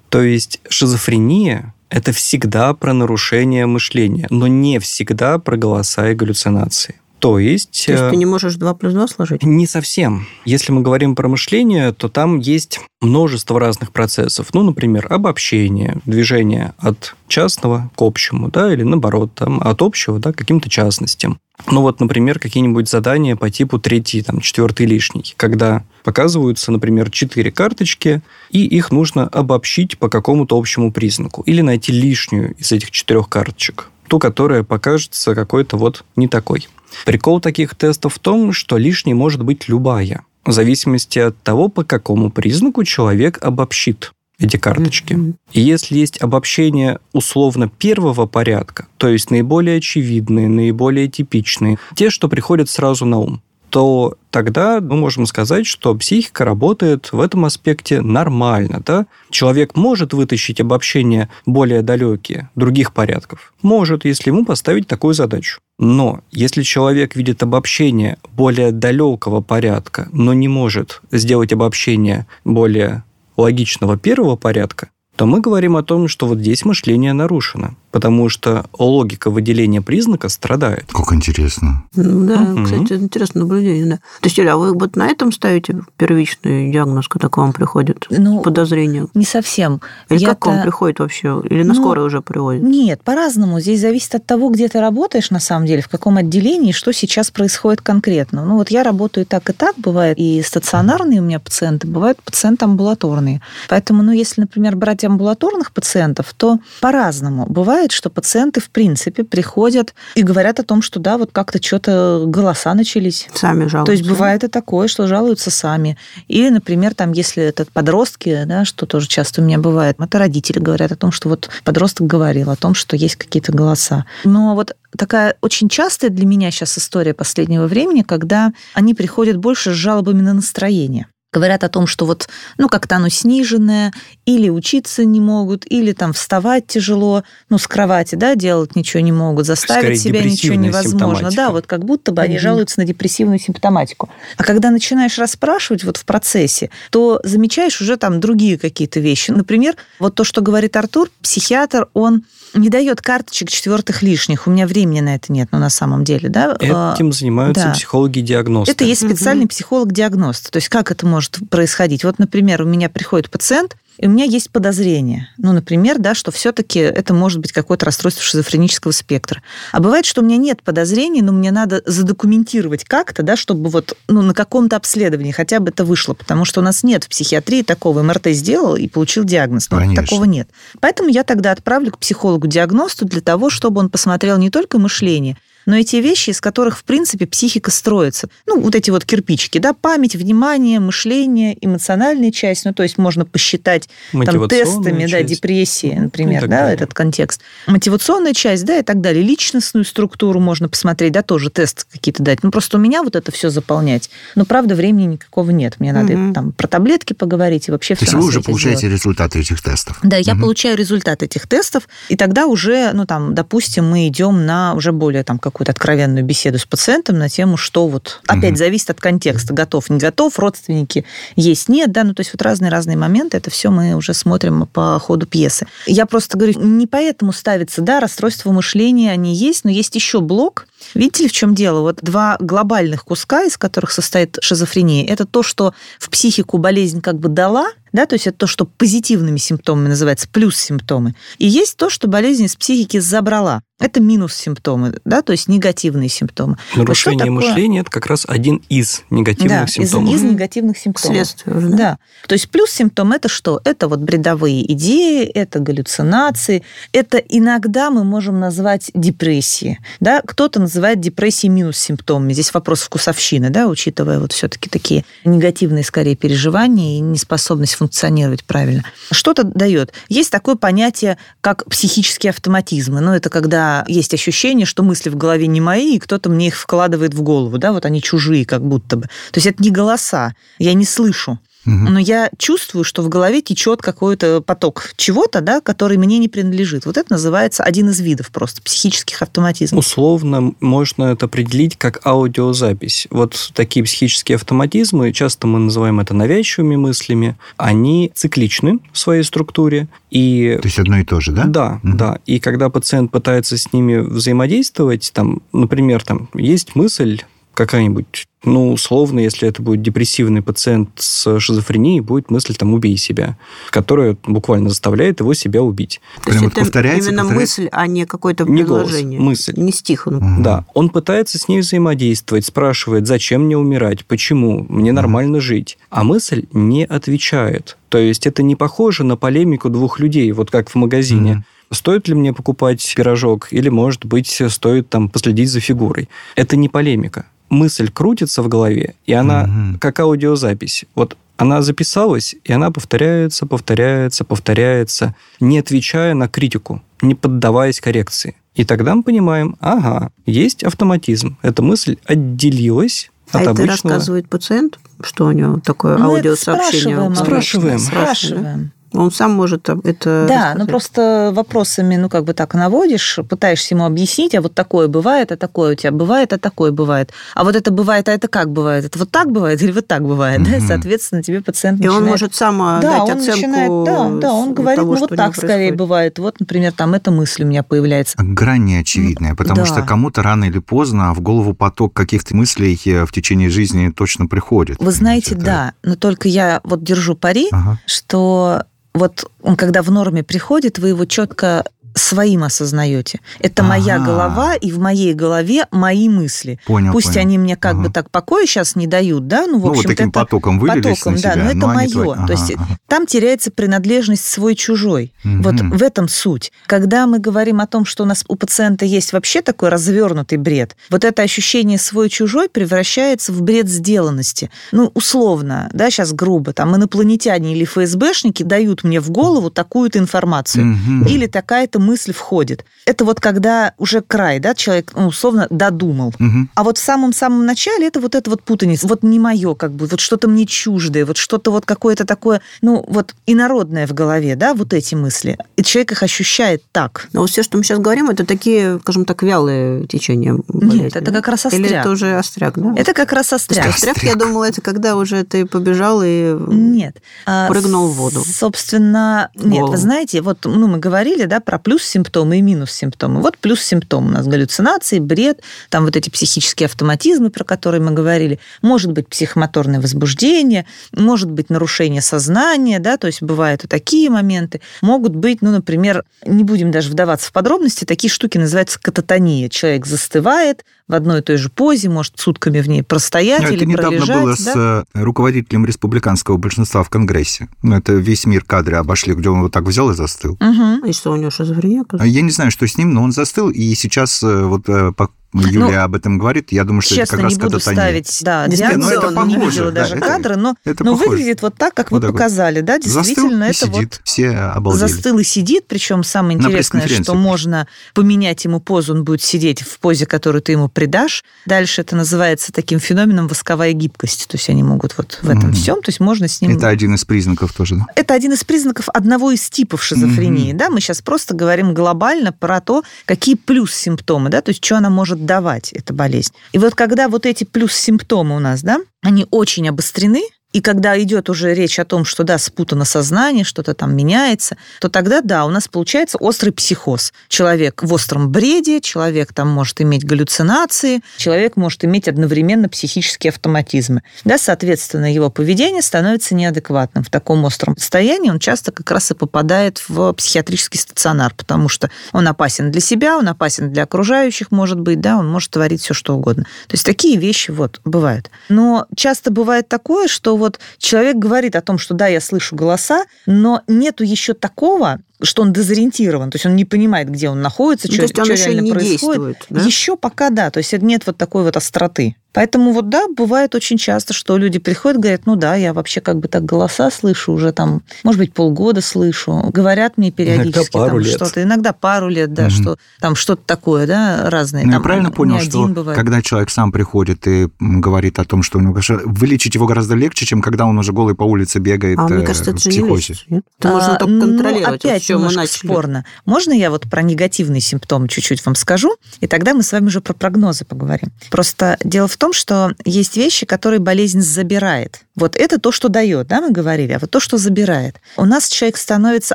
То 0.08 0.22
есть 0.22 0.61
шизофрения– 0.69 1.72
это 1.88 2.11
всегда 2.11 2.75
про 2.75 2.93
нарушение 2.93 3.66
мышления, 3.66 4.26
но 4.31 4.49
не 4.49 4.81
всегда 4.81 5.38
про 5.38 5.56
голоса 5.56 6.11
и 6.11 6.14
галлюцинации. 6.16 6.96
То 7.20 7.38
есть... 7.38 7.84
То 7.87 7.93
есть 7.93 8.05
э, 8.05 8.11
ты 8.11 8.17
не 8.17 8.26
можешь 8.26 8.56
2 8.56 8.75
плюс 8.75 8.94
2 8.94 9.06
сложить? 9.08 9.43
Не 9.43 9.67
совсем. 9.67 10.26
Если 10.44 10.72
мы 10.72 10.81
говорим 10.81 11.14
про 11.14 11.28
мышление, 11.28 11.93
то 11.93 12.08
там 12.08 12.38
есть 12.38 12.81
множество 13.00 13.61
разных 13.61 13.93
процессов. 13.93 14.49
Ну, 14.52 14.62
например, 14.62 15.06
обобщение, 15.11 15.99
движение 16.06 16.75
от 16.78 17.14
частного 17.28 17.90
к 17.94 18.02
общему, 18.02 18.49
да, 18.49 18.72
или 18.72 18.82
наоборот, 18.82 19.32
там, 19.34 19.61
от 19.61 19.82
общего 19.82 20.19
да, 20.19 20.32
к 20.32 20.37
каким-то 20.37 20.69
частностям. 20.69 21.38
Ну 21.70 21.82
вот, 21.82 22.00
например, 22.00 22.38
какие-нибудь 22.38 22.88
задания 22.88 23.37
по 23.37 23.50
типу 23.50 23.78
третий, 23.78 24.23
там, 24.23 24.40
четвертый 24.40 24.87
лишний, 24.87 25.34
когда 25.37 25.84
показываются, 26.05 26.73
например, 26.73 27.11
четыре 27.11 27.52
карточки, 27.52 28.23
и 28.50 28.64
их 28.64 28.90
нужно 28.90 29.26
обобщить 29.26 29.99
по 29.99 30.08
какому-то 30.08 30.58
общему 30.58 30.90
признаку, 30.90 31.43
или 31.43 31.61
найти 31.61 31.93
лишнюю 31.93 32.55
из 32.56 32.73
этих 32.73 32.90
четырех 32.90 33.28
карточек, 33.28 33.90
ту, 34.08 34.19
которая 34.19 34.62
покажется 34.62 35.34
какой-то 35.34 35.76
вот 35.76 36.05
не 36.16 36.28
такой. 36.28 36.66
Прикол 37.04 37.40
таких 37.40 37.75
тестов 37.75 38.14
в 38.14 38.19
том, 38.19 38.52
что 38.52 38.76
лишней 38.76 39.14
может 39.14 39.42
быть 39.42 39.69
любая, 39.69 40.25
в 40.44 40.52
зависимости 40.52 41.19
от 41.19 41.40
того, 41.42 41.69
по 41.69 41.84
какому 41.84 42.31
признаку 42.31 42.84
человек 42.84 43.38
обобщит 43.42 44.12
эти 44.38 44.56
карточки. 44.56 45.34
И 45.52 45.60
если 45.60 45.98
есть 45.98 46.20
обобщение 46.20 46.98
условно 47.12 47.69
первого 47.69 48.26
порядка, 48.26 48.87
то 48.96 49.08
есть 49.08 49.31
наиболее 49.31 49.78
очевидные, 49.78 50.48
наиболее 50.48 51.08
типичные, 51.08 51.78
те, 51.94 52.10
что 52.10 52.28
приходят 52.28 52.70
сразу 52.70 53.04
на 53.04 53.19
ум, 53.19 53.42
то 53.70 54.16
тогда 54.31 54.81
мы 54.81 54.96
можем 54.96 55.26
сказать, 55.26 55.66
что 55.66 55.94
психика 55.94 56.44
работает 56.44 57.12
в 57.12 57.20
этом 57.20 57.44
аспекте 57.44 58.00
нормально. 58.00 58.82
Да? 58.84 59.06
Человек 59.31 59.76
может 59.76 60.12
вытащить 60.12 60.60
обобщения 60.60 61.31
более 61.46 61.82
далекие, 61.82 62.50
других 62.56 62.92
порядков. 62.92 63.54
Может, 63.62 64.04
если 64.04 64.31
ему 64.31 64.44
поставить 64.44 64.88
такую 64.88 65.14
задачу. 65.14 65.60
Но 65.82 66.20
если 66.30 66.62
человек 66.62 67.16
видит 67.16 67.42
обобщение 67.42 68.18
более 68.32 68.70
далекого 68.70 69.40
порядка, 69.40 70.10
но 70.12 70.34
не 70.34 70.46
может 70.46 71.00
сделать 71.10 71.54
обобщение 71.54 72.26
более 72.44 73.02
логичного 73.38 73.96
первого 73.96 74.36
порядка, 74.36 74.90
то 75.16 75.24
мы 75.24 75.40
говорим 75.40 75.76
о 75.76 75.82
том, 75.82 76.06
что 76.06 76.26
вот 76.26 76.40
здесь 76.40 76.66
мышление 76.66 77.14
нарушено, 77.14 77.76
потому 77.90 78.28
что 78.28 78.64
логика 78.78 79.31
выделения 79.31 79.81
признака 79.82 80.28
страдает. 80.28 80.87
Как 80.92 81.12
интересно. 81.12 81.84
Ну 81.94 82.26
да, 82.26 82.38
Мгм. 82.40 82.64
кстати, 82.64 82.92
интересное 82.94 83.40
наблюдение, 83.40 83.87
да. 83.87 83.96
То 83.96 84.25
есть, 84.26 84.38
Юля, 84.38 84.54
а 84.54 84.56
вы 84.56 84.72
вот 84.75 84.96
на 84.96 85.08
этом 85.08 85.32
ставите 85.32 85.81
первичный 85.96 86.70
диагноз, 86.72 87.08
когда 87.08 87.28
к 87.28 87.37
вам 87.37 87.52
приходит 87.52 88.06
Ну, 88.10 88.40
подозрение? 88.42 89.06
не 89.14 89.25
совсем. 89.25 89.81
Или 90.08 90.25
как 90.25 90.38
к 90.40 90.46
вам 90.46 90.62
приходит 90.62 90.98
вообще? 91.00 91.40
Или 91.48 91.62
на 91.62 91.75
Ну, 91.75 91.81
скорой 91.81 92.04
уже 92.06 92.20
приводит? 92.20 92.62
Нет, 92.62 93.02
по-разному. 93.02 93.60
Здесь 93.60 93.81
зависит 93.81 94.14
от 94.14 94.26
того, 94.26 94.50
где 94.50 94.69
ты 94.69 94.81
работаешь 94.81 95.31
на 95.31 95.40
самом 95.40 95.66
деле, 95.66 95.82
в 95.82 95.88
каком 95.88 96.16
отделении, 96.16 96.72
что 96.72 96.92
сейчас 96.92 97.31
происходит 97.31 97.81
конкретно. 97.81 98.44
Ну 98.44 98.56
вот 98.56 98.70
я 98.70 98.82
работаю 98.82 99.26
так, 99.26 99.49
и 99.50 99.52
так. 99.52 99.75
Бывает 99.78 100.18
и 100.18 100.42
стационарные 100.42 101.20
у 101.20 101.25
меня 101.25 101.40
пациенты, 101.40 101.87
бывают 101.87 102.23
пациенты 102.23 102.64
амбулаторные. 102.64 103.40
Поэтому, 103.68 104.02
ну 104.02 104.12
если, 104.12 104.42
например, 104.42 104.76
брать 104.76 105.04
амбулаторных 105.04 105.73
пациентов, 105.73 106.35
то 106.37 106.59
по-разному. 106.80 107.47
Бывает, 107.47 107.79
что 107.88 108.10
пациенты, 108.10 108.60
в 108.60 108.70
принципе, 108.70 109.25
приходят 109.25 109.94
и 110.14 110.22
говорят 110.22 110.60
о 110.60 110.62
том, 110.62 110.82
что 110.82 111.00
да, 111.00 111.18
вот 111.18 111.30
как-то 111.32 111.62
что-то 111.62 112.25
голоса 112.26 112.75
начались. 112.75 113.28
Сами 113.34 113.66
жалуются. 113.66 113.87
То 113.87 113.92
есть 113.92 114.08
бывает 114.08 114.44
и 114.44 114.49
такое, 114.49 114.88
что 114.88 115.06
жалуются 115.06 115.50
сами. 115.50 115.96
Или, 116.28 116.50
например, 116.50 116.94
там, 116.94 117.12
если 117.12 117.42
это 117.42 117.66
подростки, 117.72 118.44
да, 118.46 118.64
что 118.64 118.87
тоже 118.87 119.08
часто 119.08 119.40
у 119.40 119.44
меня 119.44 119.58
бывает, 119.58 119.96
это 119.99 120.18
родители 120.18 120.58
говорят 120.58 120.92
о 120.92 120.96
том, 120.96 121.12
что 121.12 121.28
вот 121.28 121.49
подросток 121.64 122.06
говорил 122.06 122.50
о 122.50 122.56
том, 122.56 122.75
что 122.75 122.96
есть 122.96 123.16
какие-то 123.16 123.52
голоса. 123.52 124.04
Но 124.25 124.54
вот 124.54 124.76
такая 124.96 125.37
очень 125.40 125.68
частая 125.68 126.10
для 126.10 126.26
меня 126.26 126.50
сейчас 126.50 126.76
история 126.78 127.14
последнего 127.14 127.66
времени, 127.66 128.02
когда 128.02 128.52
они 128.75 128.94
приходят 128.94 129.37
больше 129.37 129.70
с 129.70 129.75
жалобами 129.75 130.20
на 130.20 130.34
настроение. 130.34 131.06
Говорят 131.32 131.62
о 131.62 131.68
том, 131.68 131.87
что 131.87 132.06
вот, 132.06 132.28
ну, 132.58 132.68
как-то 132.68 132.96
оно 132.96 133.08
сниженное, 133.08 133.92
или 134.37 134.49
учиться 134.49 135.04
не 135.04 135.20
могут, 135.20 135.64
или 135.70 135.92
там 135.92 136.12
вставать 136.12 136.66
тяжело, 136.66 137.25
ну, 137.49 137.58
с 137.58 137.66
кровати, 137.66 138.14
да, 138.14 138.34
делать 138.34 138.76
ничего 138.76 139.00
не 139.02 139.12
могут, 139.12 139.46
заставить 139.46 139.99
Скорее, 140.00 140.20
себя 140.20 140.22
ничего 140.22 140.54
невозможно. 140.54 141.30
Да, 141.32 141.50
вот 141.50 141.66
как 141.66 141.84
будто 141.84 142.12
бы 142.12 142.22
они 142.22 142.34
Мгм. 142.34 142.42
жалуются 142.42 142.80
на 142.80 142.87
депрессивную 142.87 143.38
симптоматику. 143.38 144.08
А 144.37 144.44
когда 144.44 144.70
начинаешь 144.70 145.18
расспрашивать 145.18 145.84
вот 145.84 145.96
в 145.96 146.04
процессе, 146.04 146.70
то 146.90 147.20
замечаешь 147.25 147.80
уже 147.80 147.96
там 147.96 148.20
другие 148.20 148.58
какие-то 148.58 149.00
вещи. 149.00 149.30
Например, 149.30 149.75
вот 149.99 150.14
то, 150.14 150.25
что 150.25 150.40
говорит 150.40 150.76
Артур, 150.76 151.10
психиатр, 151.22 151.88
он 151.94 152.22
не 152.54 152.68
дает 152.68 153.00
карточек 153.00 153.49
четвертых 153.49 154.02
лишних. 154.02 154.46
У 154.46 154.50
меня 154.50 154.66
времени 154.66 155.00
на 155.00 155.14
это 155.14 155.32
нет, 155.32 155.49
ну, 155.52 155.58
на 155.58 155.70
самом 155.70 156.04
деле, 156.04 156.28
да. 156.28 156.56
А, 156.60 156.94
Этим 156.94 157.12
занимаются 157.12 157.64
да. 157.66 157.72
психологи-диагносты. 157.72 158.72
это 158.72 158.84
есть 158.84 159.00
специальный 159.06 159.46
психолог-диагност. 159.46 160.50
То 160.50 160.56
есть 160.56 160.68
как 160.68 160.90
это 160.90 161.06
может 161.06 161.38
происходить? 161.49 162.02
Вот, 162.04 162.18
например, 162.18 162.62
у 162.62 162.66
меня 162.66 162.88
приходит 162.88 163.30
пациент, 163.30 163.76
и 164.00 164.07
у 164.07 164.11
меня 164.11 164.25
есть 164.25 164.50
подозрение. 164.50 165.28
Ну, 165.37 165.52
например, 165.52 165.99
да, 165.99 166.14
что 166.14 166.30
все-таки 166.30 166.78
это 166.78 167.12
может 167.12 167.38
быть 167.40 167.52
какое-то 167.52 167.85
расстройство 167.85 168.25
шизофренического 168.25 168.92
спектра. 168.92 169.42
А 169.73 169.80
бывает, 169.80 170.07
что 170.07 170.23
у 170.23 170.25
меня 170.25 170.38
нет 170.38 170.62
подозрений, 170.62 171.21
но 171.21 171.33
мне 171.33 171.50
надо 171.50 171.83
задокументировать 171.85 172.85
как-то, 172.85 173.23
да, 173.23 173.37
чтобы 173.37 173.69
вот 173.69 173.95
ну, 174.09 174.23
на 174.23 174.33
каком-то 174.33 174.76
обследовании 174.76 175.33
хотя 175.33 175.61
бы 175.61 175.69
это 175.69 175.85
вышло, 175.85 176.14
потому 176.14 176.47
что 176.47 176.61
у 176.61 176.64
нас 176.64 176.83
нет 176.83 177.04
в 177.04 177.09
психиатрии 177.11 177.62
такого. 177.62 178.02
МРТ 178.02 178.28
сделал 178.28 178.75
и 178.75 178.88
получил 178.88 179.25
диагноз. 179.25 179.69
Но 179.71 179.76
Конечно. 179.76 180.02
такого 180.02 180.25
нет. 180.25 180.49
Поэтому 180.80 181.11
я 181.11 181.23
тогда 181.23 181.52
отправлю 181.52 181.92
к 181.92 181.99
психологу-диагносту 181.99 183.04
для 183.04 183.21
того, 183.21 183.50
чтобы 183.50 183.80
он 183.80 183.90
посмотрел 183.90 184.38
не 184.38 184.49
только 184.49 184.78
мышление, 184.78 185.37
но 185.70 185.76
и 185.76 185.84
те 185.84 186.00
вещи, 186.00 186.30
из 186.30 186.40
которых, 186.40 186.76
в 186.78 186.84
принципе, 186.84 187.26
психика 187.26 187.70
строится. 187.70 188.28
Ну, 188.46 188.60
вот 188.60 188.74
эти 188.74 188.90
вот 188.90 189.04
кирпичики, 189.04 189.58
да, 189.58 189.72
память, 189.72 190.16
внимание, 190.16 190.80
мышление, 190.80 191.56
эмоциональная 191.64 192.32
часть, 192.32 192.64
ну, 192.64 192.74
то 192.74 192.82
есть 192.82 192.98
можно 192.98 193.24
посчитать 193.24 193.88
там 194.12 194.48
тестами, 194.48 195.02
да, 195.04 195.08
часть. 195.20 195.26
депрессии, 195.28 195.94
Ну, 195.96 196.02
например, 196.04 196.40
так 196.42 196.50
да, 196.50 196.56
далее. 196.56 196.74
этот 196.74 196.92
контекст. 196.92 197.40
Мотивационная 197.68 198.34
часть, 198.34 198.64
да, 198.64 198.78
и 198.78 198.82
так 198.82 199.00
далее. 199.00 199.22
Личностную 199.22 199.84
структуру 199.84 200.40
можно 200.40 200.68
посмотреть, 200.68 201.12
да, 201.12 201.22
тоже 201.22 201.50
тест 201.50 201.84
какие-то 201.90 202.22
дать. 202.22 202.42
Ну, 202.42 202.50
просто 202.50 202.76
у 202.76 202.80
меня 202.80 203.02
вот 203.04 203.14
это 203.14 203.30
все 203.30 203.48
заполнять. 203.50 204.10
Но, 204.34 204.44
правда, 204.44 204.74
времени 204.74 205.12
никакого 205.12 205.50
нет. 205.50 205.76
Мне 205.78 205.92
надо 205.92 206.14
Мгм. 206.14 206.34
там 206.34 206.52
про 206.52 206.66
таблетки 206.66 207.12
поговорить 207.12 207.68
и 207.68 207.70
вообще 207.70 207.94
То 207.94 208.00
есть 208.02 208.12
все 208.12 208.20
вы 208.20 208.26
уже 208.26 208.40
получаете 208.40 208.88
результаты 208.88 209.38
этих 209.40 209.62
тестов. 209.62 209.98
да, 210.02 210.16
я 210.16 210.34
Мгм. 210.34 210.42
получаю 210.42 210.76
результат 210.76 211.22
этих 211.22 211.46
тестов, 211.46 211.88
и 212.08 212.16
тогда 212.16 212.46
уже, 212.46 212.90
ну 212.92 213.06
там, 213.06 213.34
допустим, 213.36 213.88
мы 213.88 214.08
идем 214.08 214.46
на 214.46 214.74
уже 214.74 214.90
более 214.92 215.22
там 215.22 215.38
какую-то 215.61 215.73
откровенную 215.73 216.25
беседу 216.25 216.59
с 216.59 216.64
пациентом 216.64 217.19
на 217.19 217.29
тему, 217.29 217.59
что 217.59 217.87
вот 217.87 218.23
опять 218.26 218.52
Мгм. 218.52 218.57
зависит 218.57 218.88
от 218.88 219.00
контекста, 219.00 219.52
готов, 219.52 219.90
не 219.90 219.99
готов, 219.99 220.38
родственники 220.38 221.05
есть, 221.37 221.69
нет, 221.69 221.93
да, 221.93 222.02
ну 222.02 222.14
то 222.14 222.21
есть 222.21 222.33
вот 222.33 222.40
разные-разные 222.40 222.97
моменты, 222.97 223.37
это 223.37 223.50
все 223.50 223.71
мы 223.71 223.95
уже 223.95 224.14
смотрим 224.14 224.67
по 224.67 224.99
ходу 224.99 225.26
пьесы. 225.26 225.67
Я 225.87 226.07
просто 226.07 226.38
говорю, 226.38 226.59
не 226.61 226.87
поэтому 226.87 227.35
ставится, 227.35 227.83
да, 227.83 228.00
расстройство 228.00 228.52
мышления, 228.52 229.12
они 229.12 229.35
есть, 229.35 229.64
но 229.64 229.71
есть 229.71 229.95
еще 229.95 230.21
блок. 230.21 230.67
Видите 230.95 231.25
ли, 231.25 231.29
в 231.29 231.33
чем 231.33 231.55
дело? 231.55 231.81
Вот 231.81 231.99
два 232.00 232.38
глобальных 232.40 233.05
куска, 233.05 233.43
из 233.43 233.59
которых 233.59 233.90
состоит 233.90 234.38
шизофрения, 234.40 235.07
это 235.07 235.26
то, 235.26 235.43
что 235.43 235.75
в 235.99 236.09
психику 236.09 236.57
болезнь 236.57 237.02
как 237.02 237.19
бы 237.19 237.29
дала, 237.29 237.67
да, 237.93 238.07
то 238.07 238.14
есть 238.14 238.26
это 238.26 238.38
то, 238.38 238.47
что 238.47 238.64
позитивными 238.64 239.37
симптомами 239.37 239.88
называется, 239.88 240.26
плюс 240.33 240.57
симптомы. 240.57 241.14
И 241.37 241.47
есть 241.47 241.76
то, 241.76 241.90
что 241.90 242.09
болезнь 242.09 242.45
из 242.45 242.57
психики 242.57 242.99
забрала. 242.99 243.61
Это 243.80 244.00
минус 244.00 244.34
симптомы, 244.34 244.94
да, 245.06 245.22
то 245.22 245.32
есть 245.32 245.49
негативные 245.49 246.10
симптомы. 246.10 246.58
Нарушение 246.76 246.87
Вот 246.87 246.96
что 246.96 247.10
такое? 247.18 247.30
мышления– 247.30 247.80
это 247.80 247.90
как 247.90 248.06
раз 248.06 248.25
один 248.28 248.62
из 248.68 249.02
негативных 249.08 249.58
да, 249.60 249.64
из, 249.64 249.70
симптомов. 249.72 250.14
из 250.14 250.22
негативных 250.22 250.78
симптомов. 250.78 251.16
Следствие 251.16 251.56
уже, 251.56 251.68
да? 251.70 251.76
Да. 251.76 251.99
То 252.28 252.34
есть 252.34 252.50
плюс 252.50 252.70
симптом 252.70 253.12
это 253.12 253.30
что? 253.30 253.60
Это 253.64 253.88
вот 253.88 254.00
бредовые 254.00 254.70
идеи, 254.75 255.25
это 255.25 255.60
галлюцинации, 255.60 256.62
это 256.92 257.16
иногда 257.16 257.90
мы 257.90 258.04
можем 258.04 258.38
назвать 258.38 258.90
депрессией. 258.92 259.78
Да? 259.99 260.20
Кто-то 260.20 260.60
называет 260.60 261.00
депрессией 261.00 261.50
минус 261.50 261.78
симптомами. 261.78 262.34
Здесь 262.34 262.52
вопрос 262.52 262.82
вкусовщины, 262.82 263.49
да, 263.49 263.66
учитывая 263.66 264.20
вот 264.20 264.32
все-таки 264.32 264.68
такие 264.68 265.06
негативные 265.25 265.84
скорее 265.84 266.16
переживания 266.16 266.99
и 266.99 267.00
неспособность 267.00 267.75
функционировать 267.75 268.44
правильно. 268.44 268.84
Что-то 269.10 269.44
дает. 269.44 269.94
Есть 270.10 270.30
такое 270.30 270.56
понятие, 270.56 271.16
как 271.40 271.64
психические 271.64 272.30
автоматизмы. 272.30 273.00
Ну, 273.00 273.12
это 273.12 273.30
когда 273.30 273.69
есть 273.88 274.14
ощущение, 274.14 274.66
что 274.66 274.82
мысли 274.82 275.10
в 275.10 275.16
голове 275.16 275.46
не 275.46 275.60
мои, 275.60 275.96
и 275.96 275.98
кто-то 275.98 276.30
мне 276.30 276.48
их 276.48 276.56
вкладывает 276.56 277.14
в 277.14 277.22
голову, 277.22 277.58
да, 277.58 277.72
вот 277.72 277.84
они 277.84 278.02
чужие 278.02 278.44
как 278.44 278.62
будто 278.62 278.96
бы. 278.96 279.02
То 279.02 279.38
есть 279.38 279.46
это 279.46 279.62
не 279.62 279.70
голоса, 279.70 280.34
я 280.58 280.74
не 280.74 280.84
слышу. 280.84 281.38
Мгм. 281.64 281.93
Но 281.93 281.99
я 281.99 282.31
чувствую, 282.38 282.85
что 282.85 283.02
в 283.02 283.09
голове 283.09 283.43
течет 283.43 283.83
какой-то 283.83 284.40
поток 284.40 284.93
чего-то, 284.97 285.40
да, 285.40 285.61
который 285.61 285.99
мне 285.99 286.19
не 286.19 286.29
принадлежит. 286.29 286.87
Вот 286.87 286.97
это 286.97 287.12
называется 287.12 287.62
один 287.62 287.90
из 287.90 288.00
видов 288.00 288.31
просто 288.31 288.62
психических 288.62 289.21
автоматизмов. 289.23 289.85
Условно 289.85 290.52
можно 290.61 291.05
это 291.05 291.26
определить 291.26 291.76
как 291.76 292.07
аудиозапись. 292.07 293.07
Вот 293.11 293.50
такие 293.55 293.85
психические 293.85 294.37
автоматизмы, 294.37 295.12
часто 295.12 295.47
мы 295.47 295.59
называем 295.59 296.00
это 296.00 296.14
навязчивыми 296.14 296.76
мыслями, 296.76 297.37
они 297.57 298.11
цикличны 298.14 298.79
в 298.93 298.99
своей 298.99 299.23
структуре. 299.23 299.88
И 300.11 300.59
То 300.62 300.67
есть 300.69 300.79
одно 300.79 300.99
и 300.99 301.05
то 301.05 301.21
же, 301.21 301.33
да? 301.33 301.45
Да, 301.45 301.81
Мгм. 301.83 301.97
да. 301.97 302.19
И 302.26 302.40
когда 302.40 302.69
пациент 302.71 303.11
пытается 303.11 303.57
с 303.57 303.73
ними 303.73 303.99
взаимодействовать, 303.99 305.11
там, 305.12 305.43
например, 305.52 306.02
там 306.02 306.29
есть 306.35 306.75
мысль 306.75 307.21
какая-нибудь, 307.54 308.26
ну, 308.45 308.73
условно, 308.73 309.21
если 309.21 309.49
это 309.49 309.61
будет 309.61 309.83
депрессивный 309.83 310.40
пациент 310.42 310.90
с 310.97 311.38
шизофренией, 311.40 312.00
будет 312.00 312.30
мысль 312.30 312.54
там 312.54 312.73
«убей 312.73 312.97
себя», 312.97 313.37
которая 313.71 314.16
буквально 314.26 314.69
заставляет 314.71 315.21
его 315.21 315.35
себя 315.35 315.62
убить. 315.62 316.00
То 316.25 316.30
есть 316.30 316.38
Прям 316.40 316.50
это 316.50 316.61
повторяется, 316.61 317.09
именно 317.11 317.23
повторяется? 317.25 317.61
мысль, 317.62 317.69
а 317.73 317.87
не 317.87 318.07
какое-то 318.07 318.45
Не 318.45 318.62
голос, 318.64 318.85
предложение. 318.85 319.21
мысль. 319.21 319.52
Не 319.57 319.73
стих. 319.73 320.07
Мгм. 320.07 320.42
Да, 320.42 320.64
он 320.75 320.88
пытается 320.88 321.38
с 321.38 321.49
ней 321.49 321.61
взаимодействовать, 321.61 322.47
спрашивает, 322.47 323.07
зачем 323.07 323.45
мне 323.45 323.59
умирать, 323.59 324.07
почему, 324.07 324.64
мне 324.69 324.92
нормально 324.92 325.40
жить. 325.40 325.76
А 325.90 326.02
мысль 326.04 326.45
не 326.52 326.85
отвечает. 326.87 327.76
То 327.90 327.99
есть 327.99 328.26
это 328.26 328.42
не 328.42 328.57
похоже 328.57 329.04
на 329.04 329.16
полемику 329.16 329.69
двух 329.69 329.99
людей, 330.00 330.30
вот 330.33 330.50
как 330.50 330.71
в 330.71 330.75
магазине. 330.76 331.33
Мгм. 331.35 331.45
Стоит 331.73 332.09
ли 332.09 332.14
мне 332.14 332.33
покупать 332.33 332.92
пирожок, 332.97 333.49
или, 333.52 333.69
может 333.69 334.04
быть, 334.04 334.42
стоит 334.49 334.88
там 334.88 335.09
последить 335.09 335.50
за 335.50 335.61
фигурой. 335.61 336.09
Это 336.35 336.57
не 336.57 336.69
полемика. 336.69 337.26
Мысль 337.50 337.90
крутится 337.92 338.42
в 338.42 338.49
голове, 338.49 338.95
и 339.07 339.12
она 339.12 339.47
Мгм. 339.47 339.78
как 339.78 340.00
аудиозапись. 340.00 340.85
Вот 340.95 341.16
она 341.37 341.62
записалась, 341.62 342.35
и 342.45 342.52
она 342.52 342.71
повторяется, 342.71 343.45
повторяется, 343.47 344.25
повторяется, 344.25 345.14
не 345.40 345.59
отвечая 345.59 346.14
на 346.14 346.28
критику, 346.28 346.80
не 347.02 347.14
поддаваясь 347.14 347.80
коррекции. 347.80 348.37
И 348.54 348.64
тогда 348.64 348.95
мы 348.95 349.02
понимаем, 349.02 349.57
ага, 349.61 350.11
есть 350.26 350.62
автоматизм. 350.64 351.37
Эта 351.42 351.62
мысль 351.62 351.97
отделилась 352.04 353.11
А 353.33 353.38
от 353.38 353.42
это 353.42 353.50
обычного. 353.52 353.73
рассказывает 353.95 354.28
пациент, 354.28 354.78
что 355.02 355.26
у 355.26 355.33
него 355.33 355.61
такое 355.61 355.95
Мы 355.99 356.04
это 356.04 356.14
аудиосообщение? 356.30 357.14
спрашиваем, 357.14 357.78
Спрашиваем. 357.78 357.78
спрашиваем. 357.78 358.73
Он 358.92 359.11
сам 359.12 359.32
может 359.32 359.68
это 359.68 360.26
Да, 360.28 360.35
ну 360.54 360.66
рассказать. 360.66 360.68
просто 360.68 361.32
вопросами, 361.35 361.97
ну 361.97 362.09
как 362.09 362.25
бы 362.25 362.32
так 362.35 362.54
наводишь, 362.54 363.18
пытаешься 363.28 363.75
ему 363.75 363.85
объяснить, 363.85 364.35
а 364.35 364.40
вот 364.40 364.54
такое 364.54 364.88
бывает, 364.88 365.30
а 365.32 365.37
такое 365.37 365.73
у 365.73 365.75
тебя 365.76 365.92
бывает, 365.92 366.32
а 366.32 366.38
такое 366.38 366.73
бывает. 366.73 367.12
А 367.35 367.44
вот 367.44 367.54
это 367.54 367.70
бывает, 367.70 368.09
а 368.09 368.12
это 368.12 368.26
как 368.28 368.50
бывает? 368.50 368.85
Это 368.85 368.99
вот 368.99 369.11
так 369.11 369.30
бывает 369.30 369.62
или 369.62 369.70
вот 369.73 369.87
так 369.87 370.02
бывает? 370.02 370.42
Да, 370.42 370.50
и, 370.56 370.59
Мгм. 370.59 370.66
соответственно, 370.68 371.23
тебе 371.23 371.40
пациент 371.40 371.80
И 371.80 371.87
он 371.88 371.94
начинает 371.94 372.11
может 372.11 372.35
сам 372.35 372.61
а, 372.62 372.80
да, 372.80 372.90
дать 372.99 373.00
он 373.00 373.11
оценку 373.18 373.37
начинает, 373.40 373.85
да, 373.85 374.09
да, 374.28 374.32
он 374.35 374.54
говорит, 374.54 374.80
того, 374.80 374.94
ну 374.94 375.00
вот 375.00 375.16
так 375.16 375.37
скорее 375.37 375.49
происходит. 375.54 375.76
бывает. 375.76 376.18
Вот, 376.18 376.40
например, 376.40 376.73
там 376.73 376.94
эта 376.94 377.11
мысль 377.11 377.44
у 377.44 377.47
меня 377.47 377.62
появляется. 377.62 378.16
Грань 378.18 378.64
неочевидная, 378.64 379.35
потому 379.35 379.61
да. 379.61 379.66
что 379.66 379.82
кому-то 379.82 380.23
рано 380.23 380.44
или 380.44 380.59
поздно 380.59 381.14
в 381.14 381.20
голову 381.20 381.54
поток 381.54 381.92
каких-то 381.94 382.35
мыслей 382.35 382.80
э, 382.87 383.06
в 383.06 383.12
течение 383.12 383.50
жизни 383.50 383.90
точно 383.90 384.26
приходит. 384.26 384.78
Вы 384.80 384.90
знаете, 384.90 385.35
Это- 385.37 385.44
да, 385.44 385.73
но 385.85 385.94
только 385.94 386.28
я 386.28 386.61
вот 386.64 386.82
держу 386.82 387.14
пари, 387.14 387.49
Ага. 387.52 387.78
что 387.87 388.64
вот 388.94 389.30
он, 389.42 389.56
когда 389.56 389.82
в 389.82 389.90
норме 389.90 390.23
приходит, 390.23 390.78
вы 390.78 390.88
его 390.88 391.04
четко 391.04 391.64
своим 392.00 392.45
осознаете. 392.45 393.21
Это 393.38 393.62
моя 393.62 393.97
Ага. 393.97 394.04
голова, 394.04 394.54
и 394.54 394.73
в 394.73 394.78
моей 394.78 395.14
голове 395.14 395.66
мои 395.71 396.09
мысли. 396.09 396.59
Понял, 396.66 396.92
Пусть 396.92 397.09
понял. 397.09 397.21
они 397.21 397.38
мне 397.38 397.57
как 397.57 397.75
Ага. 397.75 397.83
бы 397.83 397.90
так 397.90 398.11
покоя 398.11 398.47
сейчас 398.47 398.76
не 398.76 398.87
дают, 398.87 399.26
да, 399.28 399.47
ну, 399.47 399.59
в 399.59 399.61
Ну, 399.61 399.69
вот 399.69 399.71
общем-то, 399.71 399.88
таким 399.88 400.09
это 400.11 400.21
потоком 400.21 400.59
вылились 400.59 400.99
потоком, 400.99 401.14
на 401.14 401.21
да, 401.21 401.33
себя, 401.35 401.45
но 401.45 401.50
это 401.50 401.59
но 401.59 401.69
они 401.69 401.95
мое. 401.95 402.14
твои. 402.14 402.26
То 402.26 402.33
есть 402.33 402.52
там 402.88 403.07
теряется 403.07 403.50
принадлежность 403.50 404.25
свой-чужой. 404.26 405.12
Мгм. 405.25 405.42
Вот 405.42 405.61
в 405.61 405.83
этом 405.83 406.09
суть. 406.09 406.52
Когда 406.66 407.07
мы 407.07 407.19
говорим 407.19 407.61
о 407.61 407.66
том, 407.66 407.85
что 407.85 408.02
у 408.04 408.07
нас 408.07 408.25
у 408.28 408.37
пациента 408.37 408.85
есть 408.85 409.12
вообще 409.12 409.42
такой 409.42 409.69
развернутый 409.69 410.38
бред, 410.38 410.76
вот 410.88 411.04
это 411.04 411.23
ощущение 411.23 411.78
свой-чужой 411.78 412.49
превращается 412.49 413.33
в 413.33 413.42
бред 413.42 413.69
сделанности. 413.69 414.50
Ну, 414.73 414.90
условно, 414.95 415.69
да, 415.73 415.90
сейчас 415.90 416.12
грубо, 416.12 416.52
там 416.52 416.75
инопланетяне 416.75 417.52
или 417.54 417.64
ФСБшники 417.64 418.42
дают 418.42 418.85
мне 418.85 419.00
в 419.00 419.11
голову 419.11 419.50
такую-то 419.50 419.99
информацию. 419.99 420.64
Мгм. 420.66 421.04
Или 421.07 421.26
такая-то 421.26 421.78
мысль 421.78 421.89
входит. 421.97 422.64
Это 422.87 423.04
вот 423.04 423.20
когда 423.20 423.75
уже 423.78 424.00
край, 424.00 424.38
да, 424.40 424.54
человек, 424.54 424.92
ну, 424.94 425.09
условно, 425.09 425.47
додумал. 425.50 426.14
Мгм. 426.18 426.50
А 426.54 426.64
вот 426.64 426.78
в 426.78 426.80
самом-самом 426.80 427.47
начале 427.47 427.87
это 427.87 428.00
вот 428.00 428.14
это 428.14 428.30
вот 428.30 428.42
путаница. 428.42 428.87
Вот 428.87 429.02
не 429.02 429.18
мое, 429.18 429.54
как 429.54 429.73
бы, 429.73 429.87
вот 429.87 430.00
что-то 430.00 430.28
мне 430.28 430.47
чуждое, 430.47 431.04
вот 431.04 431.16
что-то 431.16 431.50
вот 431.50 431.66
какое-то 431.66 432.04
такое, 432.04 432.40
ну, 432.62 432.85
вот 432.88 433.14
инородное 433.26 433.87
в 433.87 433.92
голове, 433.92 434.37
да, 434.37 434.54
вот 434.54 434.73
эти 434.73 434.94
мысли. 434.94 435.38
И 435.56 435.62
человек 435.62 435.92
их 435.92 436.02
ощущает 436.02 436.62
так. 436.73 437.09
Но 437.12 437.20
вот 437.20 437.30
все, 437.30 437.42
что 437.42 437.59
мы 437.59 437.64
сейчас 437.64 437.78
говорим, 437.78 438.11
это 438.11 438.25
такие, 438.26 438.78
скажем 438.80 439.04
так, 439.04 439.23
вялые 439.23 439.87
течения 439.87 440.37
болезни, 440.49 440.82
Нет, 440.85 440.97
это 440.97 441.12
как 441.12 441.28
раз 441.28 441.47
Или 441.47 441.62
остряк. 441.62 441.80
это 441.80 441.90
уже 441.90 442.16
остряк, 442.16 442.59
да? 442.59 442.75
Это 442.76 442.92
как 442.92 443.12
раз 443.12 443.28
То 443.28 443.37
есть 443.37 443.50
остряк. 443.50 443.75
остряк, 443.75 444.02
я 444.02 444.14
думала, 444.14 444.44
это 444.44 444.61
когда 444.61 444.97
уже 444.97 445.25
ты 445.25 445.47
побежал 445.47 446.02
и... 446.04 446.37
Нет. 446.49 446.97
А, 447.26 447.49
Прыгнул 447.49 447.88
в 447.88 447.94
воду. 447.94 448.23
Собственно, 448.25 449.30
нет, 449.35 449.68
вы 449.68 449.76
знаете, 449.76 450.20
вот 450.23 450.38
ну, 450.44 450.66
мы 450.66 450.78
говорили, 450.78 451.25
да, 451.25 451.40
про 451.40 451.59
плюс 451.70 451.84
симптомы 451.84 452.38
и 452.38 452.42
минус 452.42 452.72
симптомы. 452.72 453.20
Вот 453.20 453.38
плюс 453.38 453.62
симптомы 453.62 454.08
у 454.08 454.10
нас 454.10 454.26
галлюцинации, 454.26 454.98
бред, 454.98 455.40
там 455.68 455.84
вот 455.84 455.94
эти 455.94 456.10
психические 456.10 456.66
автоматизмы, 456.66 457.30
про 457.30 457.44
которые 457.44 457.80
мы 457.80 457.92
говорили. 457.92 458.40
Может 458.60 458.90
быть 458.90 459.06
психомоторное 459.06 459.80
возбуждение, 459.80 460.66
может 460.92 461.30
быть 461.30 461.48
нарушение 461.48 462.02
сознания, 462.02 462.80
да, 462.80 462.96
то 462.96 463.06
есть 463.06 463.22
бывают 463.22 463.62
и 463.62 463.68
такие 463.68 464.10
моменты. 464.10 464.60
Могут 464.82 465.14
быть, 465.14 465.42
ну, 465.42 465.52
например, 465.52 466.02
не 466.26 466.42
будем 466.42 466.72
даже 466.72 466.90
вдаваться 466.90 467.28
в 467.28 467.32
подробности, 467.32 467.84
такие 467.84 468.10
штуки 468.10 468.36
называются 468.36 468.80
кататония. 468.80 469.48
Человек 469.48 469.86
застывает, 469.86 470.64
в 470.90 470.94
одной 470.94 471.20
и 471.20 471.22
той 471.22 471.36
же 471.36 471.48
позе, 471.50 471.88
может 471.88 472.18
сутками 472.18 472.60
в 472.60 472.68
ней 472.68 472.82
простоять 472.82 473.42
ну, 473.42 473.48
или 473.48 473.72
это 473.72 473.80
пролежать. 473.80 474.08
недавно 474.08 474.22
было 474.22 474.36
да? 474.36 474.36
с 474.36 474.56
э, 474.56 475.00
руководителем 475.00 475.64
республиканского 475.64 476.36
большинства 476.36 476.82
в 476.82 476.90
Конгрессе. 476.90 477.48
Ну, 477.62 477.76
это 477.76 477.92
весь 477.92 478.26
мир 478.26 478.44
кадры 478.44 478.76
обошли, 478.76 479.14
где 479.14 479.28
он 479.28 479.42
вот 479.42 479.52
так 479.52 479.62
взял 479.62 479.88
и 479.90 479.94
застыл. 479.94 480.32
Угу. 480.32 480.86
И 480.86 480.92
что, 480.92 481.12
у 481.12 481.16
него 481.16 481.30
шизофрения? 481.30 481.60
Я 482.05 482.23
не 482.23 482.31
знаю, 482.31 482.50
что 482.50 482.67
с 482.67 482.76
ним, 482.76 482.93
но 482.93 483.02
он 483.02 483.12
застыл, 483.12 483.50
и 483.50 483.75
сейчас 483.75 484.23
э, 484.23 484.45
вот 484.45 484.69
э, 484.69 484.93
Юлия 485.32 485.58
Ну, 485.58 485.82
об 485.82 485.94
этом 485.94 486.18
говорит, 486.18 486.50
я 486.52 486.64
думаю, 486.64 486.82
что 486.82 486.94
Честно, 486.94 487.02
это 487.02 487.16
как 487.16 487.22
раз 487.25 487.32
не 487.34 487.38
буду 487.38 487.60
ставить 487.60 488.18
да, 488.22 488.46
Не, 488.49 488.56
диагноз, 488.56 488.87
ну, 488.87 488.92
это 488.99 489.08
не 489.08 489.14
похоже, 489.34 489.50
видела 489.50 489.70
да, 489.72 489.80
даже 489.82 489.94
это- 489.96 490.06
кадры, 490.06 490.37
но, 490.37 490.54
это 490.64 490.84
но 490.84 490.92
похоже. 490.92 491.10
выглядит 491.10 491.42
вот 491.42 491.54
так, 491.56 491.75
как 491.75 491.90
Вот 491.92 491.99
вы 491.99 492.00
так 492.08 492.10
вот. 492.12 492.18
показали. 492.18 492.60
Да, 492.62 492.78
Застыл 492.82 493.02
действительно, 493.02 493.44
и 493.44 493.49
это 493.50 493.58
сидит, 493.58 493.72
вот 493.75 494.00
все 494.04 494.30
обалдели. 494.30 494.88
застыл 494.88 495.18
и 495.18 495.25
сидит, 495.25 495.66
причем 495.68 496.02
самое 496.02 496.37
интересное, 496.38 496.87
что 496.88 497.14
можно 497.14 497.68
поменять 497.94 498.44
ему 498.44 498.58
позу, 498.60 498.92
он 498.94 499.04
будет 499.04 499.22
сидеть 499.22 499.62
в 499.62 499.78
позе, 499.78 500.04
которую 500.06 500.42
ты 500.42 500.52
ему 500.52 500.68
придашь. 500.68 501.22
Дальше 501.46 501.82
это 501.82 501.94
называется 501.94 502.52
таким 502.52 502.80
феноменом 502.80 503.28
восковая 503.28 503.72
гибкость. 503.72 504.26
То 504.28 504.37
есть 504.37 504.49
они 504.50 504.62
могут 504.64 504.96
вот 504.99 505.18
в 505.22 505.26
этом 505.28 505.50
Мгм. 505.50 505.52
всем, 505.52 505.76
то 505.82 505.90
есть 505.90 506.00
можно 506.00 506.26
с 506.26 506.40
ним... 506.40 506.56
Это 506.56 506.68
один 506.68 506.94
из 506.94 507.04
признаков 507.04 507.52
тоже. 507.52 507.76
да? 507.76 507.87
Это 507.94 508.14
один 508.14 508.32
из 508.32 508.42
признаков 508.44 508.88
одного 508.88 509.30
из 509.30 509.49
типов 509.49 509.82
шизофрении. 509.84 510.50
Мгм. 510.50 510.58
Да? 510.58 510.70
Мы 510.70 510.80
сейчас 510.80 511.02
просто 511.02 511.34
говорим 511.34 511.72
глобально 511.75 512.32
про 512.32 512.60
то, 512.60 512.82
какие 513.06 513.37
плюс-симптомы, 513.37 514.28
да? 514.30 514.40
то 514.40 514.50
есть 514.50 514.64
что 514.64 514.76
она 514.76 514.90
может 514.90 515.19
давать, 515.26 515.72
эта 515.72 515.92
болезнь. 515.92 516.32
И 516.52 516.58
вот 516.58 516.74
когда 516.74 517.08
вот 517.08 517.26
эти 517.26 517.44
плюс-симптомы 517.44 518.36
у 518.36 518.38
нас, 518.38 518.62
да, 518.62 518.80
они 519.02 519.26
очень 519.30 519.68
обострены, 519.68 520.22
и 520.52 520.61
когда 520.61 521.00
идет 521.00 521.30
уже 521.30 521.54
речь 521.54 521.78
о 521.78 521.85
том, 521.85 522.04
что 522.04 522.25
да, 522.25 522.38
спутано 522.38 522.85
сознание, 522.85 523.45
что-то 523.45 523.75
там 523.75 523.95
меняется, 523.95 524.57
то 524.80 524.88
тогда 524.88 525.21
да, 525.21 525.45
у 525.45 525.50
нас 525.50 525.69
получается 525.69 526.19
острый 526.19 526.50
психоз. 526.50 527.12
Человек 527.28 527.83
в 527.83 527.92
остром 527.92 528.30
бреде, 528.30 528.80
человек 528.80 529.33
там 529.33 529.49
может 529.49 529.80
иметь 529.80 530.04
галлюцинации, 530.04 531.02
человек 531.16 531.57
может 531.57 531.85
иметь 531.85 532.09
одновременно 532.09 532.69
психические 532.69 533.30
автоматизмы. 533.30 534.02
Да, 534.25 534.38
соответственно, 534.38 535.12
его 535.12 535.30
поведение 535.30 535.83
становится 535.83 536.35
неадекватным. 536.35 537.04
В 537.04 537.11
таком 537.11 537.45
остром 537.45 537.76
состоянии 537.76 538.30
он 538.30 538.40
часто 538.40 538.73
как 538.73 538.90
раз 538.90 539.11
и 539.12 539.14
попадает 539.14 539.83
в 539.88 540.12
психиатрический 540.14 540.80
стационар, 540.80 541.33
потому 541.37 541.69
что 541.69 541.90
он 542.12 542.26
опасен 542.26 542.73
для 542.73 542.80
себя, 542.80 543.16
он 543.19 543.28
опасен 543.28 543.73
для 543.73 543.85
окружающих, 543.85 544.50
может 544.50 544.80
быть, 544.80 545.00
да, 545.00 545.16
он 545.16 545.28
может 545.28 545.50
творить 545.50 545.83
все 545.83 545.95
что 545.95 546.16
угодно. 546.16 546.45
То 546.66 546.75
есть 546.75 546.85
такие 546.85 547.16
вещи 547.16 547.52
вот 547.52 547.80
бывают. 547.85 548.30
Но 548.49 548.87
часто 548.97 549.30
бывает 549.30 549.69
такое, 549.69 550.09
что 550.09 550.39
вот 550.40 550.59
человек 550.78 551.16
говорит 551.16 551.54
о 551.54 551.61
том, 551.61 551.78
что 551.78 551.94
да, 551.94 552.09
я 552.09 552.20
слышу 552.20 552.56
голоса, 552.56 553.04
но 553.26 553.62
нету 553.68 554.02
еще 554.02 554.35
такого, 554.35 555.00
что 555.22 555.42
он 555.42 555.52
дезориентирован, 555.52 556.30
то 556.30 556.36
есть 556.36 556.46
он 556.46 556.56
не 556.56 556.64
понимает, 556.64 557.10
где 557.10 557.28
он 557.28 557.42
находится, 557.42 557.88
Ну, 557.88 557.94
что, 557.94 558.02
то 558.02 558.04
есть 558.04 558.18
он 558.18 558.24
что 558.24 558.34
еще 558.34 558.44
реально 558.46 558.60
не 558.60 558.72
происходит. 558.72 558.98
действует, 559.22 559.46
да? 559.50 559.60
Еще 559.62 559.96
пока 559.96 560.30
да, 560.30 560.50
то 560.50 560.58
есть 560.58 560.72
нет 560.72 561.02
вот 561.06 561.16
такой 561.16 561.42
вот 561.44 561.56
остроты. 561.56 562.16
Поэтому 562.32 562.70
вот 562.72 562.88
да, 562.88 563.06
бывает 563.08 563.56
очень 563.56 563.76
часто, 563.76 564.12
что 564.14 564.36
люди 564.36 564.60
приходят, 564.60 565.00
говорят, 565.00 565.22
ну 565.26 565.34
да, 565.34 565.56
я 565.56 565.72
вообще 565.74 566.00
как 566.00 566.20
бы 566.20 566.28
так 566.28 566.44
голоса 566.44 566.88
слышу 566.92 567.32
уже 567.32 567.50
там, 567.52 567.82
может 568.04 568.20
быть, 568.20 568.32
полгода 568.32 568.80
слышу, 568.80 569.50
говорят 569.52 569.98
мне 569.98 570.12
периодически 570.12 570.70
пару 570.72 570.90
там 570.90 570.98
лет. 571.00 571.14
что-то, 571.16 571.42
иногда 571.42 571.72
пару 571.72 572.08
лет, 572.08 572.32
да, 572.32 572.42
Мгм. 572.44 572.50
что 572.52 572.76
там 573.00 573.16
что-то 573.16 573.42
такое, 573.44 573.84
да, 573.88 574.30
разные. 574.30 574.64
Ну, 574.64 574.70
я 574.70 574.76
там, 574.76 574.82
правильно 574.84 575.08
не 575.08 575.12
понял, 575.12 575.40
что 575.40 575.66
бывает. 575.66 575.98
когда 575.98 576.22
человек 576.22 576.50
сам 576.50 576.70
приходит 576.70 577.26
и 577.26 577.48
говорит 577.58 578.20
о 578.20 578.24
том, 578.24 578.44
что 578.44 578.58
у 578.58 578.60
него 578.60 578.78
вылечить 579.06 579.56
его 579.56 579.66
гораздо 579.66 579.96
легче, 579.96 580.24
чем 580.24 580.40
когда 580.40 580.66
он 580.66 580.78
уже 580.78 580.92
голый 580.92 581.16
по 581.16 581.24
улице 581.24 581.58
бегает 581.58 581.98
А 581.98 582.06
э, 582.08 582.14
мне 582.14 582.24
кажется, 582.24 582.52
это 582.52 582.60
в 582.60 582.62
же 582.62 582.68
не 582.70 582.76
психозе. 582.76 582.94
лечится, 583.12 583.24
нет? 583.28 583.42
Это 583.58 583.68
можно 583.70 583.96
А, 583.96 583.98
только 583.98 584.12
ну, 584.14 584.20
контролировать. 584.20 584.84
Опять 584.84 585.10
с 585.11 585.12
чего 585.12 585.19
мы 585.19 585.29
немножко 585.29 585.40
начали. 585.40 585.67
спорно. 585.67 586.05
Можно 586.25 586.52
я 586.52 586.71
вот 586.71 586.88
про 586.88 587.02
негативные 587.02 587.61
симптомы 587.61 588.09
чуть-чуть 588.09 588.45
вам 588.45 588.55
скажу, 588.55 588.97
и 589.21 589.26
тогда 589.26 589.55
мы 589.55 589.62
с 589.62 589.73
вами 589.73 589.87
уже 589.87 590.00
про 590.00 590.14
прогнозы 590.14 590.64
поговорим. 590.64 591.12
Просто 591.31 591.76
дело 591.85 592.09
в 592.09 592.17
том, 592.17 592.33
что 592.33 592.73
есть 592.85 593.17
вещи, 593.17 593.47
которые 593.47 593.81
болезнь 593.81 594.21
забирает. 594.21 595.02
Вот 595.17 595.37
это 595.37 595.59
то, 595.59 595.73
что 595.73 595.88
дает, 595.88 596.29
да, 596.29 596.40
мы 596.40 596.50
говорили, 596.50 596.93
а 596.93 596.99
вот 596.99 597.11
то, 597.11 597.21
что 597.21 597.37
забирает. 597.37 597.97
У 598.17 598.25
нас 598.25 598.49
человек 598.49 598.76
становится 598.76 599.35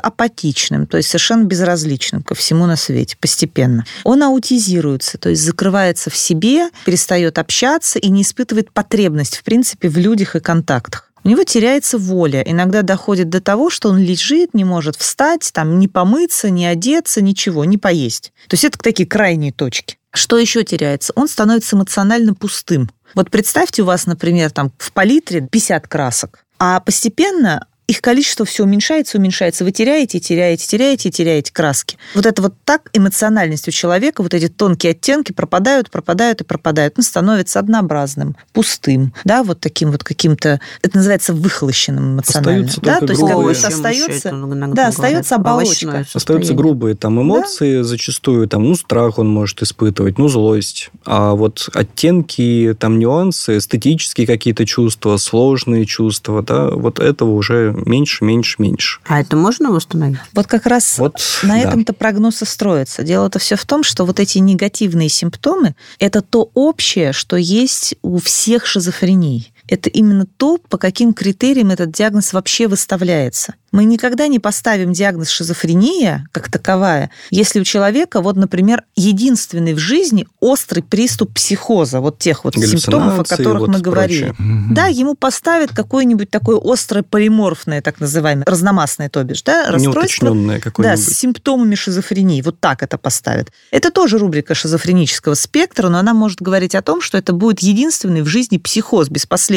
апатичным, 0.00 0.86
то 0.86 0.96
есть 0.96 1.08
совершенно 1.08 1.44
безразличным 1.44 2.22
ко 2.22 2.34
всему 2.34 2.66
на 2.66 2.76
свете 2.76 3.16
постепенно. 3.20 3.84
Он 4.02 4.22
аутизируется, 4.22 5.18
то 5.18 5.28
есть 5.28 5.42
закрывается 5.42 6.10
в 6.10 6.16
себе, 6.16 6.70
перестает 6.84 7.38
общаться 7.38 7.98
и 7.98 8.08
не 8.08 8.22
испытывает 8.22 8.72
потребность, 8.72 9.36
в 9.36 9.44
принципе, 9.44 9.88
в 9.88 9.96
людях 9.96 10.34
и 10.34 10.40
контактах. 10.40 11.05
У 11.26 11.28
него 11.28 11.42
теряется 11.42 11.98
воля. 11.98 12.40
Иногда 12.46 12.82
доходит 12.82 13.30
до 13.30 13.40
того, 13.40 13.68
что 13.68 13.88
он 13.88 13.98
лежит, 13.98 14.54
не 14.54 14.62
может 14.62 14.94
встать, 14.94 15.50
там, 15.52 15.80
не 15.80 15.88
помыться, 15.88 16.50
не 16.50 16.64
одеться, 16.66 17.20
ничего, 17.20 17.64
не 17.64 17.78
поесть. 17.78 18.32
То 18.46 18.54
есть 18.54 18.62
это 18.62 18.78
такие 18.78 19.08
крайние 19.08 19.50
точки. 19.50 19.98
Что 20.12 20.38
еще 20.38 20.62
теряется? 20.62 21.12
Он 21.16 21.26
становится 21.26 21.74
эмоционально 21.74 22.34
пустым. 22.34 22.90
Вот 23.16 23.28
представьте, 23.32 23.82
у 23.82 23.86
вас, 23.86 24.06
например, 24.06 24.52
там 24.52 24.70
в 24.78 24.92
палитре 24.92 25.40
50 25.40 25.88
красок, 25.88 26.44
а 26.60 26.78
постепенно 26.78 27.66
их 27.86 28.00
количество 28.00 28.44
все 28.44 28.64
уменьшается, 28.64 29.18
уменьшается. 29.18 29.64
Вы 29.64 29.70
теряете, 29.70 30.18
теряете, 30.18 30.66
теряете, 30.66 31.10
теряете 31.10 31.52
краски. 31.52 31.96
Вот 32.14 32.26
это 32.26 32.42
вот 32.42 32.54
так 32.64 32.90
эмоциональность 32.92 33.68
у 33.68 33.70
человека, 33.70 34.22
вот 34.22 34.34
эти 34.34 34.48
тонкие 34.48 34.90
оттенки 34.90 35.32
пропадают, 35.32 35.90
пропадают 35.90 36.40
и 36.40 36.44
пропадают. 36.44 36.94
Он 36.96 37.04
становится 37.04 37.60
однообразным, 37.60 38.36
пустым, 38.52 39.14
да, 39.24 39.44
вот 39.44 39.60
таким 39.60 39.92
вот 39.92 40.02
каким-то, 40.02 40.60
это 40.82 40.96
называется 40.96 41.32
выхолощенным 41.32 42.14
эмоционально. 42.14 42.66
Остаются 42.66 42.80
да, 42.80 42.98
то 42.98 43.06
есть 43.06 43.20
как 43.20 43.28
бы 43.28 43.34
грубые. 43.34 43.54
вот 43.54 43.64
остается, 43.64 44.28
иногда 44.30 44.82
да, 44.82 44.88
остается 44.88 45.34
оболочка. 45.36 46.06
Остаются 46.12 46.54
грубые 46.54 46.96
там 46.96 47.20
эмоции 47.22 47.82
зачастую, 47.82 48.48
там, 48.48 48.64
ну, 48.64 48.74
страх 48.74 49.18
он 49.18 49.28
может 49.28 49.62
испытывать, 49.62 50.18
ну, 50.18 50.28
злость. 50.28 50.90
А 51.04 51.34
вот 51.34 51.68
оттенки, 51.72 52.76
там, 52.78 52.98
нюансы, 52.98 53.58
эстетические 53.58 54.26
какие-то 54.26 54.66
чувства, 54.66 55.18
сложные 55.18 55.86
чувства, 55.86 56.42
да, 56.42 56.70
вот 56.70 56.98
этого 56.98 57.30
уже 57.30 57.75
меньше, 57.84 58.24
меньше, 58.24 58.56
меньше. 58.58 59.00
А 59.06 59.20
это 59.20 59.36
можно 59.36 59.70
восстановить? 59.70 60.18
Вот 60.32 60.46
как 60.46 60.66
раз 60.66 60.98
Вот, 60.98 61.20
На 61.42 61.54
да. 61.54 61.68
этом-то 61.68 61.92
прогноз 61.92 62.42
и 62.42 62.44
строится. 62.44 63.02
Дело-то 63.02 63.38
все 63.38 63.56
в 63.56 63.64
том, 63.64 63.82
что 63.82 64.04
вот 64.04 64.20
эти 64.20 64.38
негативные 64.38 65.08
симптомы– 65.08 65.74
это 65.98 66.22
то 66.22 66.50
общее, 66.54 67.12
что 67.12 67.36
есть 67.36 67.94
у 68.02 68.18
всех 68.18 68.66
шизофрений. 68.66 69.52
Это 69.68 69.90
именно 69.90 70.26
то, 70.26 70.58
по 70.58 70.78
каким 70.78 71.12
критериям 71.12 71.70
этот 71.70 71.90
диагноз 71.92 72.32
вообще 72.32 72.68
выставляется. 72.68 73.54
Мы 73.72 73.84
никогда 73.84 74.26
не 74.28 74.38
поставим 74.38 74.92
диагноз 74.92 75.28
шизофрения 75.28 76.26
как 76.32 76.50
таковая, 76.50 77.10
если 77.30 77.60
у 77.60 77.64
человека, 77.64 78.20
вот, 78.22 78.36
например, 78.36 78.84
единственный 78.94 79.74
в 79.74 79.78
жизни 79.78 80.26
острый 80.40 80.80
приступ 80.80 81.34
психоза, 81.34 82.00
вот 82.00 82.18
тех 82.18 82.44
вот 82.44 82.54
симптомов, 82.54 83.18
о 83.18 83.24
которых 83.24 83.60
вот 83.60 83.68
мы 83.68 83.80
говорили. 83.80 84.32
прочее. 84.32 84.64
Да, 84.70 84.86
ему 84.86 85.14
поставят 85.14 85.74
какое-нибудь 85.74 86.30
такое 86.30 86.58
острое 86.62 87.02
полиморфное, 87.02 87.82
так 87.82 88.00
называемое, 88.00 88.44
разномастное, 88.46 89.08
то 89.08 89.22
бишь, 89.24 89.42
да, 89.42 89.70
расстройство 89.70 90.34
да, 90.78 90.96
с 90.96 91.04
симптомами 91.06 91.74
шизофрении. 91.74 92.40
Вот 92.42 92.60
так 92.60 92.82
это 92.82 92.98
поставят. 92.98 93.50
Это 93.70 93.90
тоже 93.90 94.18
рубрика 94.18 94.54
шизофренического 94.54 95.34
спектра, 95.34 95.88
но 95.88 95.98
она 95.98 96.14
может 96.14 96.40
говорить 96.40 96.74
о 96.74 96.82
том, 96.82 97.02
что 97.02 97.18
это 97.18 97.32
будет 97.32 97.60
единственный 97.60 98.22
в 98.22 98.26
жизни 98.26 98.58
психоз 98.58 99.08
без 99.08 99.26
последствий. 99.26 99.55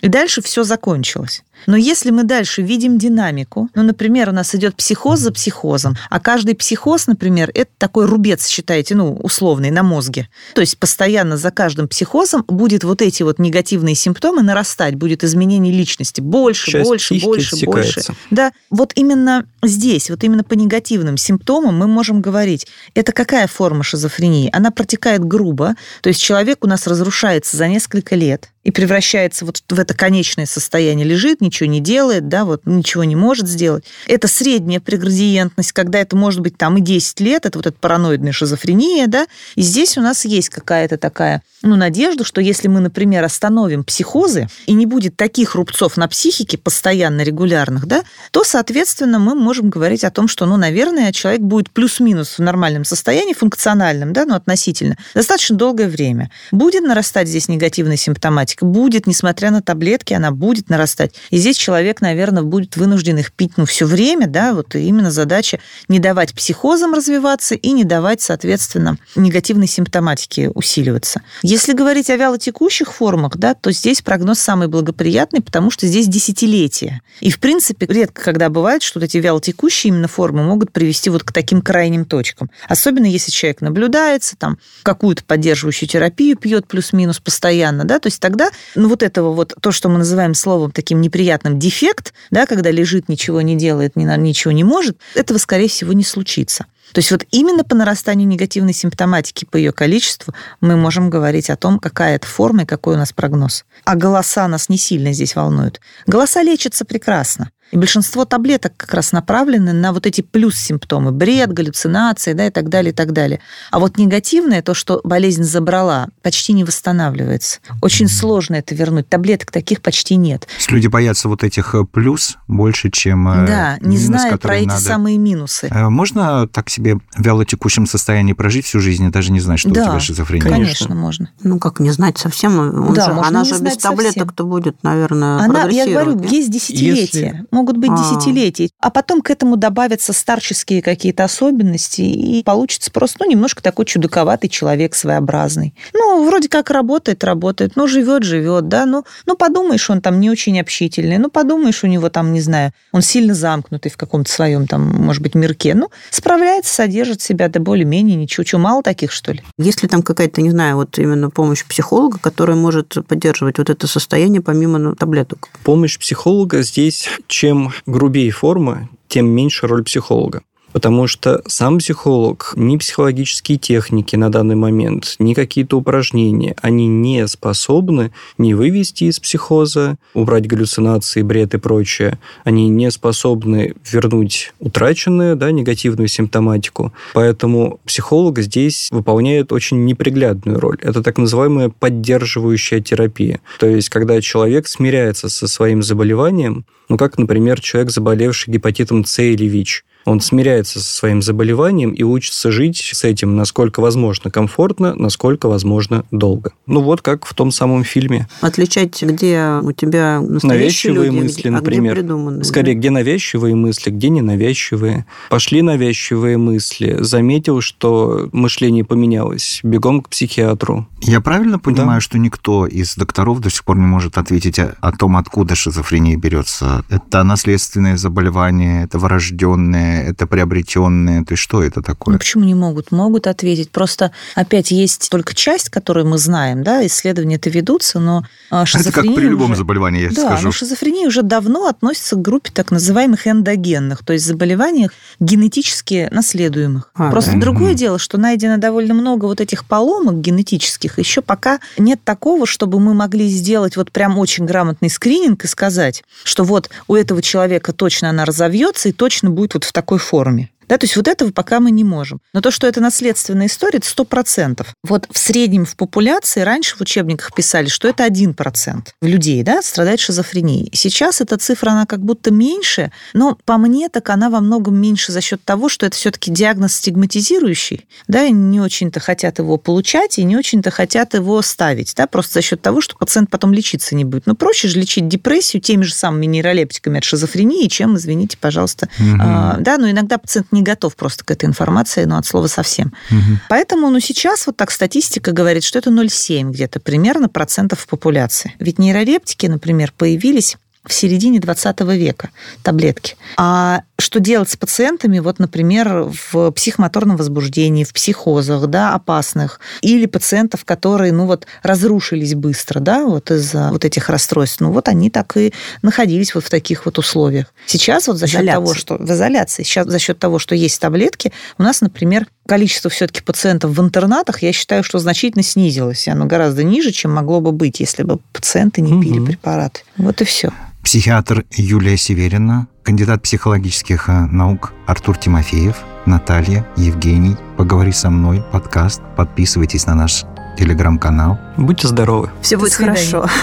И 0.00 0.08
дальше 0.08 0.42
все 0.42 0.64
закончилось. 0.64 1.42
Но 1.66 1.76
если 1.76 2.10
мы 2.10 2.24
дальше 2.24 2.62
видим 2.62 2.98
динамику, 2.98 3.68
ну, 3.74 3.82
например, 3.82 4.28
у 4.28 4.32
нас 4.32 4.54
идет 4.54 4.76
психоз 4.76 5.20
за 5.20 5.32
психозом, 5.32 5.96
а 6.10 6.20
каждый 6.20 6.54
психоз, 6.54 7.06
например, 7.06 7.50
это 7.54 7.70
такой 7.78 8.06
рубец, 8.06 8.46
считайте, 8.46 8.94
ну, 8.94 9.14
условный, 9.14 9.70
на 9.70 9.82
мозге. 9.82 10.28
То 10.54 10.60
есть 10.60 10.78
постоянно 10.78 11.36
за 11.36 11.50
каждым 11.50 11.88
психозом 11.88 12.44
будет 12.46 12.84
вот 12.84 13.02
эти 13.02 13.22
вот 13.22 13.38
негативные 13.38 13.94
симптомы 13.94 14.42
нарастать, 14.42 14.94
будет 14.94 15.24
изменение 15.24 15.72
личности 15.72 16.20
больше, 16.20 16.70
Часть 16.70 16.88
больше, 16.88 17.14
больше, 17.20 17.64
больше. 17.66 18.00
отсекается. 18.00 18.14
Да, 18.30 18.52
вот 18.70 18.92
именно 18.94 19.46
здесь, 19.62 20.10
вот 20.10 20.22
именно 20.24 20.44
по 20.44 20.54
негативным 20.54 21.16
симптомам 21.16 21.76
мы 21.76 21.86
можем 21.86 22.20
говорить, 22.20 22.66
это 22.94 23.12
какая 23.12 23.46
форма 23.46 23.82
шизофрении? 23.82 24.50
Она 24.52 24.70
протекает 24.70 25.24
грубо, 25.24 25.74
то 26.02 26.08
есть 26.08 26.22
человек 26.22 26.64
у 26.64 26.66
нас 26.66 26.86
разрушается 26.86 27.56
за 27.56 27.68
несколько 27.68 28.14
лет 28.14 28.50
и 28.66 28.72
превращается 28.72 29.44
вот 29.44 29.62
в 29.68 29.78
это 29.78 29.94
конечное 29.94 30.46
состояние, 30.46 31.06
лежит, 31.06 31.40
ничего 31.46 31.68
не 31.68 31.80
делает, 31.80 32.28
да, 32.28 32.44
вот 32.44 32.62
ничего 32.66 33.04
не 33.04 33.16
может 33.16 33.48
сделать. 33.48 33.84
Это 34.06 34.28
средняя 34.28 34.80
преградиентность, 34.80 35.72
когда 35.72 35.98
это 35.98 36.16
может 36.16 36.40
быть 36.40 36.56
там 36.56 36.76
и 36.76 36.80
10 36.80 37.20
лет, 37.20 37.46
это 37.46 37.58
вот 37.58 37.66
эта 37.66 37.76
параноидная 37.78 38.32
шизофрения, 38.32 39.06
да, 39.06 39.26
и 39.54 39.62
здесь 39.62 39.96
у 39.96 40.00
нас 40.00 40.24
есть 40.24 40.48
какая-то 40.48 40.98
такая, 40.98 41.42
ну, 41.62 41.76
надежда, 41.76 42.24
что 42.24 42.40
если 42.40 42.68
мы, 42.68 42.80
например, 42.80 43.24
остановим 43.24 43.84
психозы 43.84 44.48
и 44.66 44.72
не 44.72 44.86
будет 44.86 45.16
таких 45.16 45.54
рубцов 45.54 45.96
на 45.96 46.08
психике 46.08 46.58
постоянно 46.58 47.22
регулярных, 47.22 47.86
да, 47.86 48.02
то, 48.30 48.44
соответственно, 48.44 49.18
мы 49.18 49.34
можем 49.34 49.70
говорить 49.70 50.04
о 50.04 50.10
том, 50.10 50.28
что, 50.28 50.46
ну, 50.46 50.56
наверное, 50.56 51.12
человек 51.12 51.40
будет 51.40 51.70
плюс-минус 51.70 52.38
в 52.38 52.42
нормальном 52.42 52.84
состоянии, 52.84 53.32
функциональном, 53.34 54.12
да, 54.12 54.24
ну, 54.24 54.34
относительно, 54.34 54.96
достаточно 55.14 55.56
долгое 55.56 55.88
время. 55.88 56.30
Будет 56.52 56.82
нарастать 56.82 57.28
здесь 57.28 57.48
негативная 57.48 57.96
симптоматика? 57.96 58.64
Будет, 58.64 59.06
несмотря 59.06 59.50
на 59.50 59.62
таблетки, 59.62 60.14
она 60.14 60.30
будет 60.30 60.68
нарастать. 60.68 61.14
Здесь 61.38 61.56
человек, 61.56 62.00
наверное, 62.00 62.42
будет 62.42 62.76
вынужден 62.76 63.18
их 63.18 63.32
пить, 63.32 63.52
ну, 63.56 63.66
все 63.66 63.84
время, 63.86 64.26
да, 64.26 64.54
вот 64.54 64.74
именно 64.74 65.10
задача 65.10 65.60
не 65.88 65.98
давать 65.98 66.34
психозам 66.34 66.94
развиваться 66.94 67.54
и 67.54 67.72
не 67.72 67.84
давать, 67.84 68.22
соответственно, 68.22 68.96
негативной 69.14 69.66
симптоматике 69.66 70.50
усиливаться. 70.50 71.22
Если 71.42 71.72
говорить 71.74 72.10
о 72.10 72.16
вялотекущих 72.16 72.92
формах, 72.92 73.36
да, 73.36 73.54
то 73.54 73.70
здесь 73.70 74.02
прогноз 74.02 74.38
самый 74.38 74.68
благоприятный, 74.68 75.42
потому 75.42 75.70
что 75.70 75.86
здесь 75.86 76.06
десятилетия. 76.06 77.02
И, 77.20 77.30
в 77.30 77.38
принципе, 77.38 77.86
редко 77.86 78.22
когда 78.22 78.48
бывает, 78.48 78.82
что 78.82 78.98
вот 78.98 79.04
эти 79.04 79.18
вялотекущие 79.18 79.92
именно 79.92 80.08
формы 80.08 80.42
могут 80.42 80.72
привести 80.72 81.10
вот 81.10 81.22
к 81.22 81.32
таким 81.32 81.60
крайним 81.60 82.04
точкам. 82.04 82.50
Особенно 82.68 83.06
если 83.06 83.30
человек 83.30 83.60
наблюдается, 83.60 84.36
там, 84.36 84.58
какую-то 84.82 85.24
поддерживающую 85.24 85.88
терапию 85.88 86.36
пьет 86.36 86.66
плюс-минус 86.66 87.20
постоянно, 87.20 87.84
да, 87.84 87.98
то 87.98 88.06
есть 88.06 88.20
тогда, 88.20 88.48
ну, 88.74 88.88
вот 88.88 89.02
этого 89.02 89.32
вот, 89.32 89.54
то, 89.60 89.70
что 89.70 89.88
мы 89.88 89.98
называем 89.98 90.34
словом 90.34 90.70
таким 90.70 91.00
неприятным 91.00 91.25
дефект, 91.58 92.14
да, 92.30 92.46
когда 92.46 92.70
лежит, 92.70 93.08
ничего 93.08 93.40
не 93.40 93.56
делает, 93.56 93.96
ничего 93.96 94.52
не 94.52 94.64
может, 94.64 94.98
этого, 95.14 95.38
скорее 95.38 95.68
всего, 95.68 95.92
не 95.92 96.04
случится. 96.04 96.66
То 96.92 97.00
есть 97.00 97.10
вот 97.10 97.24
именно 97.30 97.64
по 97.64 97.74
нарастанию 97.74 98.28
негативной 98.28 98.72
симптоматики, 98.72 99.44
по 99.44 99.56
ее 99.56 99.72
количеству, 99.72 100.34
мы 100.60 100.76
можем 100.76 101.10
говорить 101.10 101.50
о 101.50 101.56
том, 101.56 101.78
какая 101.78 102.16
это 102.16 102.26
форма 102.26 102.62
и 102.62 102.66
какой 102.66 102.94
у 102.94 102.98
нас 102.98 103.12
прогноз. 103.12 103.64
А 103.84 103.96
голоса 103.96 104.46
нас 104.48 104.68
не 104.68 104.78
сильно 104.78 105.12
здесь 105.12 105.34
волнуют. 105.34 105.80
Голоса 106.06 106.42
лечатся 106.42 106.84
прекрасно. 106.84 107.50
И 107.72 107.76
большинство 107.76 108.24
таблеток 108.24 108.72
как 108.76 108.94
раз 108.94 109.12
направлены 109.12 109.72
на 109.72 109.92
вот 109.92 110.06
эти 110.06 110.20
плюс-симптомы, 110.20 111.10
бред, 111.10 111.52
галлюцинации, 111.52 112.32
да, 112.32 112.46
и 112.46 112.50
так 112.50 112.68
далее, 112.68 112.92
и 112.92 112.94
так 112.94 113.12
далее. 113.12 113.40
А 113.70 113.80
вот 113.80 113.98
негативное, 113.98 114.62
то, 114.62 114.72
что 114.72 115.00
болезнь 115.02 115.42
забрала, 115.42 116.08
почти 116.22 116.52
не 116.52 116.64
восстанавливается. 116.64 117.58
Очень 117.82 118.08
сложно 118.08 118.54
это 118.54 118.74
вернуть. 118.74 119.08
Таблеток 119.08 119.50
таких 119.50 119.82
почти 119.82 120.16
нет. 120.16 120.46
Люди 120.68 120.86
боятся 120.86 121.28
вот 121.28 121.42
этих 121.42 121.74
э, 121.74 121.84
плюс 121.84 122.36
больше, 122.46 122.90
чем 122.90 123.28
э, 123.28 123.46
Да, 123.46 123.78
не 123.80 123.96
минус, 123.96 124.06
зная 124.06 124.36
про 124.36 124.56
эти 124.56 124.68
надо... 124.68 124.80
самые 124.80 125.18
минусы. 125.18 125.68
Э, 125.70 125.88
можно 125.88 126.46
так 126.48 126.70
себе 126.70 126.96
в 127.14 127.20
вялотекущем 127.20 127.86
состоянии 127.86 128.32
прожить 128.32 128.66
всю 128.66 128.80
жизнь 128.80 129.04
и 129.04 129.10
даже 129.10 129.32
не 129.32 129.40
знать, 129.40 129.58
что 129.60 129.70
да, 129.70 129.82
у 129.82 129.84
тебя 129.86 130.00
шизофрения? 130.00 130.48
конечно, 130.48 130.94
можно. 130.94 131.30
Ну, 131.42 131.58
как 131.58 131.80
не 131.80 131.90
знать 131.90 132.18
совсем? 132.18 132.58
Он 132.58 132.94
да, 132.94 133.06
же, 133.06 133.10
она 133.12 133.44
же 133.44 133.58
без 133.58 133.76
таблеток-то 133.76 134.44
будет, 134.44 134.82
наверное, 134.82 135.38
Она, 135.38 135.68
я 135.68 135.86
говорю, 135.86 136.20
есть 136.22 136.50
десятилетия. 136.50 137.26
Если 137.26 137.44
могут 137.56 137.78
быть 137.78 137.90
а. 137.90 137.96
десятилетия. 137.96 138.68
А 138.80 138.90
потом 138.90 139.22
к 139.22 139.30
этому 139.30 139.56
добавятся 139.56 140.12
старческие 140.12 140.82
какие-то 140.82 141.24
особенности, 141.24 142.02
и 142.02 142.42
получится 142.42 142.90
просто 142.90 143.18
ну, 143.20 143.30
немножко 143.30 143.62
такой 143.62 143.86
чудаковатый 143.86 144.50
человек 144.50 144.94
своеобразный. 144.94 145.74
Ну, 145.94 146.26
вроде 146.26 146.48
как 146.48 146.70
работает, 146.70 147.24
работает, 147.24 147.72
ну, 147.76 147.86
живет, 147.86 148.24
живет, 148.24 148.68
да, 148.68 148.84
ну, 148.84 149.04
ну, 149.24 149.36
подумаешь, 149.36 149.88
он 149.88 150.02
там 150.02 150.20
не 150.20 150.28
очень 150.30 150.60
общительный, 150.60 151.16
ну, 151.18 151.30
подумаешь, 151.30 151.82
у 151.82 151.86
него 151.86 152.10
там, 152.10 152.32
не 152.32 152.40
знаю, 152.40 152.72
он 152.92 153.00
сильно 153.00 153.34
замкнутый 153.34 153.90
в 153.90 153.96
каком-то 153.96 154.30
своем 154.30 154.66
там, 154.66 154.82
может 154.82 155.22
быть, 155.22 155.34
мирке. 155.34 155.74
Ну, 155.74 155.88
справляется, 156.10 156.74
содержит 156.74 157.22
себя, 157.22 157.48
да 157.48 157.58
более-менее 157.58 158.16
ничего. 158.16 158.44
Что, 158.44 158.58
мало 158.58 158.82
таких, 158.82 159.12
что 159.12 159.32
ли? 159.32 159.42
Есть 159.58 159.82
ли 159.82 159.88
там 159.88 160.02
какая-то, 160.02 160.42
не 160.42 160.50
знаю, 160.50 160.76
вот 160.76 160.98
именно 160.98 161.30
помощь 161.30 161.64
психолога, 161.64 162.18
которая 162.18 162.56
может 162.56 162.96
поддерживать 163.08 163.58
вот 163.58 163.70
это 163.70 163.86
состояние 163.86 164.42
помимо 164.42 164.78
ну, 164.78 164.94
таблеток? 164.94 165.48
Помощь 165.64 165.98
психолога 165.98 166.62
здесь, 166.62 167.08
чем 167.26 167.45
грубее 167.86 168.30
форма, 168.30 168.88
тем 169.08 169.26
меньше 169.28 169.66
роль 169.66 169.84
психолога 169.84 170.42
потому 170.76 171.06
что 171.06 171.40
сам 171.46 171.78
психолог, 171.78 172.52
ни 172.54 172.76
психологические 172.76 173.56
техники 173.56 174.14
на 174.14 174.30
данный 174.30 174.56
момент, 174.56 175.14
ни 175.18 175.32
какие-то 175.32 175.78
упражнения, 175.78 176.54
они 176.60 176.86
не 176.86 177.26
способны 177.28 178.12
не 178.36 178.52
вывести 178.52 179.04
из 179.04 179.18
психоза, 179.18 179.96
убрать 180.12 180.46
галлюцинации, 180.46 181.22
бред 181.22 181.54
и 181.54 181.58
прочее. 181.58 182.18
Они 182.44 182.68
не 182.68 182.90
способны 182.90 183.72
вернуть 183.90 184.52
утраченную, 184.58 185.34
да, 185.34 185.50
негативную 185.50 186.08
симптоматику. 186.08 186.92
Поэтому 187.14 187.80
психолог 187.86 188.38
здесь 188.40 188.88
выполняет 188.90 189.52
очень 189.52 189.86
неприглядную 189.86 190.60
роль. 190.60 190.76
Это 190.82 191.02
так 191.02 191.16
называемая 191.16 191.70
поддерживающая 191.70 192.80
терапия. 192.80 193.40
То 193.58 193.66
есть, 193.66 193.88
когда 193.88 194.20
человек 194.20 194.68
смиряется 194.68 195.30
со 195.30 195.48
своим 195.48 195.82
заболеванием, 195.82 196.66
ну, 196.90 196.98
как, 196.98 197.16
например, 197.16 197.62
человек, 197.62 197.90
заболевший 197.90 198.52
гепатитом 198.52 199.06
С 199.06 199.22
или 199.22 199.46
ВИЧ– 199.46 199.86
он 200.06 200.20
смиряется 200.20 200.80
со 200.80 200.96
своим 200.96 201.20
заболеванием 201.20 201.90
и 201.90 202.02
учится 202.02 202.50
жить 202.50 202.78
с 202.94 203.04
этим 203.04 203.36
насколько 203.36 203.80
возможно 203.80 204.30
комфортно, 204.30 204.94
насколько 204.94 205.48
возможно 205.48 206.04
долго. 206.10 206.52
Ну 206.66 206.80
вот 206.80 207.02
как 207.02 207.26
в 207.26 207.34
том 207.34 207.50
самом 207.50 207.84
фильме. 207.84 208.28
Отличать, 208.40 209.02
где 209.02 209.58
у 209.62 209.72
тебя 209.72 210.20
навязчивые 210.20 211.10
люди, 211.10 211.22
мысли, 211.24 211.40
где, 211.40 211.50
например. 211.50 211.92
А 211.92 211.94
где 211.94 212.02
придуманные, 212.02 212.44
Скорее, 212.44 212.74
да? 212.74 212.78
где 212.78 212.90
навязчивые 212.90 213.54
мысли, 213.54 213.90
где 213.90 214.08
ненавязчивые. 214.08 215.06
Пошли 215.28 215.62
навязчивые 215.62 216.38
мысли. 216.38 216.98
Заметил, 217.00 217.60
что 217.60 218.28
мышление 218.32 218.84
поменялось. 218.84 219.60
Бегом 219.62 220.02
к 220.02 220.08
психиатру. 220.08 220.86
Я 221.02 221.20
правильно 221.20 221.58
понимаю, 221.58 221.98
да? 221.98 222.00
что 222.00 222.18
никто 222.18 222.66
из 222.66 222.94
докторов 222.94 223.40
до 223.40 223.50
сих 223.50 223.64
пор 223.64 223.76
не 223.76 223.86
может 223.86 224.18
ответить 224.18 224.58
о, 224.58 224.76
о 224.80 224.92
том, 224.92 225.16
откуда 225.16 225.54
шизофрения 225.54 226.16
берется? 226.16 226.84
Это 226.88 227.22
наследственное 227.24 227.96
заболевание, 227.96 228.84
это 228.84 228.98
врожденное, 228.98 229.95
это 230.02 230.26
приобретенные? 230.26 231.24
То 231.24 231.32
есть 231.32 231.42
что 231.42 231.62
это 231.62 231.82
такое? 231.82 232.14
Ну, 232.14 232.18
почему 232.18 232.44
не 232.44 232.54
могут? 232.54 232.92
Могут 232.92 233.26
ответить. 233.26 233.70
Просто, 233.70 234.12
опять, 234.34 234.70
есть 234.70 235.08
только 235.10 235.34
часть, 235.34 235.68
которую 235.68 236.06
мы 236.06 236.18
знаем, 236.18 236.62
да, 236.62 236.84
исследования 236.86 237.36
это 237.36 237.50
ведутся, 237.50 238.00
но 238.00 238.24
шизофрения... 238.64 238.90
Это 238.90 238.92
как 238.92 239.14
при 239.14 239.28
любом 239.28 239.50
уже... 239.52 239.58
заболевании, 239.58 240.02
я 240.02 240.10
да, 240.10 240.26
скажу. 240.26 240.46
но 240.46 240.52
шизофрения 240.52 241.06
уже 241.06 241.22
давно 241.22 241.66
относится 241.66 242.16
к 242.16 242.22
группе 242.22 242.50
так 242.52 242.70
называемых 242.70 243.26
эндогенных, 243.26 244.04
то 244.04 244.12
есть 244.12 244.26
заболеваний 244.26 244.90
генетически 245.20 246.08
наследуемых. 246.10 246.90
А, 246.94 247.10
Просто 247.10 247.32
да? 247.32 247.38
другое 247.38 247.70
угу. 247.70 247.78
дело, 247.78 247.98
что 247.98 248.18
найдено 248.18 248.56
довольно 248.56 248.94
много 248.94 249.26
вот 249.26 249.40
этих 249.40 249.64
поломок 249.64 250.20
генетических, 250.20 250.98
еще 250.98 251.22
пока 251.22 251.60
нет 251.78 252.00
такого, 252.04 252.46
чтобы 252.46 252.80
мы 252.80 252.94
могли 252.94 253.28
сделать 253.28 253.76
вот 253.76 253.92
прям 253.92 254.18
очень 254.18 254.44
грамотный 254.44 254.90
скрининг 254.90 255.44
и 255.44 255.48
сказать, 255.48 256.04
что 256.24 256.44
вот 256.44 256.70
у 256.88 256.94
этого 256.94 257.22
человека 257.22 257.72
точно 257.72 258.10
она 258.10 258.24
разовьется 258.24 258.88
и 258.88 258.92
точно 258.92 259.30
будет 259.30 259.54
вот 259.54 259.64
в 259.64 259.72
таком 259.72 259.85
такой 259.86 259.98
форме. 259.98 260.50
Да, 260.68 260.78
то 260.78 260.84
есть 260.84 260.96
вот 260.96 261.08
этого 261.08 261.30
пока 261.30 261.60
мы 261.60 261.70
не 261.70 261.84
можем. 261.84 262.20
Но 262.32 262.40
то, 262.40 262.50
что 262.50 262.66
это 262.66 262.80
наследственная 262.80 263.46
история, 263.46 263.78
это 263.78 263.88
100%. 263.88 264.66
Вот 264.82 265.06
в 265.10 265.18
среднем 265.18 265.64
в 265.64 265.76
популяции 265.76 266.40
раньше 266.40 266.76
в 266.76 266.80
учебниках 266.80 267.34
писали, 267.34 267.68
что 267.68 267.88
это 267.88 268.06
1% 268.06 268.88
людей 269.02 269.42
да, 269.42 269.62
страдает 269.62 270.00
шизофренией. 270.00 270.70
Сейчас 270.72 271.20
эта 271.20 271.36
цифра, 271.38 271.70
она 271.70 271.86
как 271.86 272.00
будто 272.00 272.30
меньше, 272.30 272.92
но 273.14 273.38
по 273.44 273.58
мне 273.58 273.88
так 273.88 274.10
она 274.10 274.30
во 274.30 274.40
многом 274.40 274.76
меньше 274.76 275.12
за 275.12 275.20
счет 275.20 275.42
того, 275.44 275.68
что 275.68 275.86
это 275.86 275.96
все-таки 275.96 276.30
диагноз 276.30 276.74
стигматизирующий, 276.74 277.86
да, 278.08 278.24
и 278.24 278.32
не 278.32 278.60
очень-то 278.60 279.00
хотят 279.00 279.38
его 279.38 279.56
получать 279.56 280.18
и 280.18 280.24
не 280.24 280.36
очень-то 280.36 280.70
хотят 280.70 281.14
его 281.14 281.40
ставить, 281.42 281.94
да, 281.96 282.06
просто 282.06 282.34
за 282.34 282.42
счет 282.42 282.62
того, 282.62 282.80
что 282.80 282.96
пациент 282.96 283.30
потом 283.30 283.52
лечиться 283.52 283.94
не 283.94 284.04
будет. 284.04 284.26
Ну, 284.26 284.34
проще 284.34 284.68
же 284.68 284.78
лечить 284.78 285.08
депрессию 285.08 285.62
теми 285.62 285.82
же 285.82 285.94
самыми 285.94 286.26
нейролептиками 286.26 286.98
от 286.98 287.04
шизофрении, 287.04 287.68
чем, 287.68 287.96
извините, 287.96 288.36
пожалуйста, 288.38 288.88
угу. 288.98 289.18
а, 289.20 289.56
да, 289.60 289.78
но 289.78 289.90
иногда 289.90 290.18
пациент 290.18 290.52
не 290.56 290.62
готов 290.62 290.96
просто 290.96 291.24
к 291.24 291.30
этой 291.30 291.44
информации, 291.44 292.04
но 292.04 292.18
от 292.18 292.26
слова 292.26 292.46
совсем. 292.46 292.92
Угу. 293.10 293.38
Поэтому, 293.48 293.90
ну, 293.90 294.00
сейчас 294.00 294.46
вот 294.46 294.56
так 294.56 294.70
статистика 294.70 295.32
говорит, 295.32 295.62
что 295.62 295.78
это 295.78 295.90
0,7 295.90 296.50
где-то 296.50 296.80
примерно 296.80 297.28
процентов 297.28 297.86
популяции. 297.86 298.54
Ведь 298.58 298.78
нейрорептики, 298.78 299.46
например, 299.46 299.92
появились 299.96 300.56
в 300.86 300.92
середине 300.92 301.40
20 301.40 301.80
века 301.80 302.30
таблетки. 302.62 303.16
А 303.36 303.82
что 303.98 304.20
делать 304.20 304.50
с 304.50 304.56
пациентами, 304.56 305.18
вот, 305.18 305.38
например, 305.38 306.10
в 306.32 306.50
психомоторном 306.52 307.16
возбуждении, 307.16 307.84
в 307.84 307.92
психозах, 307.92 308.66
да, 308.66 308.94
опасных, 308.94 309.60
или 309.80 310.06
пациентов, 310.06 310.64
которые, 310.64 311.12
ну, 311.12 311.26
вот, 311.26 311.46
разрушились 311.62 312.34
быстро, 312.34 312.80
да, 312.80 313.04
вот 313.04 313.30
из-за 313.30 313.70
вот 313.70 313.84
этих 313.84 314.08
расстройств, 314.08 314.60
ну, 314.60 314.70
вот 314.70 314.88
они 314.88 315.10
так 315.10 315.36
и 315.36 315.52
находились 315.82 316.34
вот 316.34 316.44
в 316.44 316.50
таких 316.50 316.84
вот 316.84 316.98
условиях. 316.98 317.46
Сейчас 317.66 318.06
вот 318.06 318.18
за 318.18 318.26
счет 318.26 318.46
того, 318.46 318.74
что 318.74 318.96
в 318.96 319.10
изоляции, 319.10 319.62
сейчас 319.62 319.86
за 319.86 319.98
счет 319.98 320.18
того, 320.18 320.38
что 320.38 320.54
есть 320.54 320.80
таблетки, 320.80 321.32
у 321.58 321.62
нас, 321.62 321.80
например, 321.80 322.26
количество 322.46 322.90
все-таки 322.90 323.20
пациентов 323.20 323.72
в 323.72 323.80
интернатах, 323.80 324.42
я 324.42 324.52
считаю, 324.52 324.82
что 324.82 324.98
значительно 324.98 325.42
снизилось. 325.42 326.08
Оно 326.08 326.26
гораздо 326.26 326.64
ниже, 326.64 326.92
чем 326.92 327.14
могло 327.14 327.40
бы 327.40 327.52
быть, 327.52 327.80
если 327.80 328.02
бы 328.02 328.18
пациенты 328.32 328.80
не 328.80 329.00
пили 329.02 329.18
угу. 329.18 329.26
препараты. 329.26 329.80
Вот 329.96 330.20
и 330.22 330.24
все. 330.24 330.50
Психиатр 330.82 331.44
Юлия 331.50 331.96
Северина, 331.96 332.68
кандидат 332.84 333.22
психологических 333.22 334.08
э, 334.08 334.26
наук 334.26 334.72
Артур 334.86 335.18
Тимофеев, 335.18 335.76
Наталья, 336.06 336.64
Евгений. 336.76 337.36
Поговори 337.56 337.90
со 337.90 338.08
мной, 338.08 338.44
подкаст. 338.52 339.02
Подписывайтесь 339.16 339.86
на 339.86 339.96
наш 339.96 340.24
телеграм-канал. 340.56 341.38
Будьте 341.56 341.88
здоровы. 341.88 342.30
Все 342.40 342.56
будет 342.56 342.74
хорошо. 342.74 343.28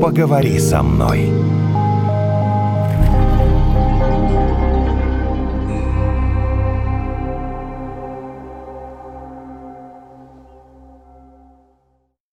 Поговори 0.00 0.60
со 0.60 0.82
мной. 0.82 1.57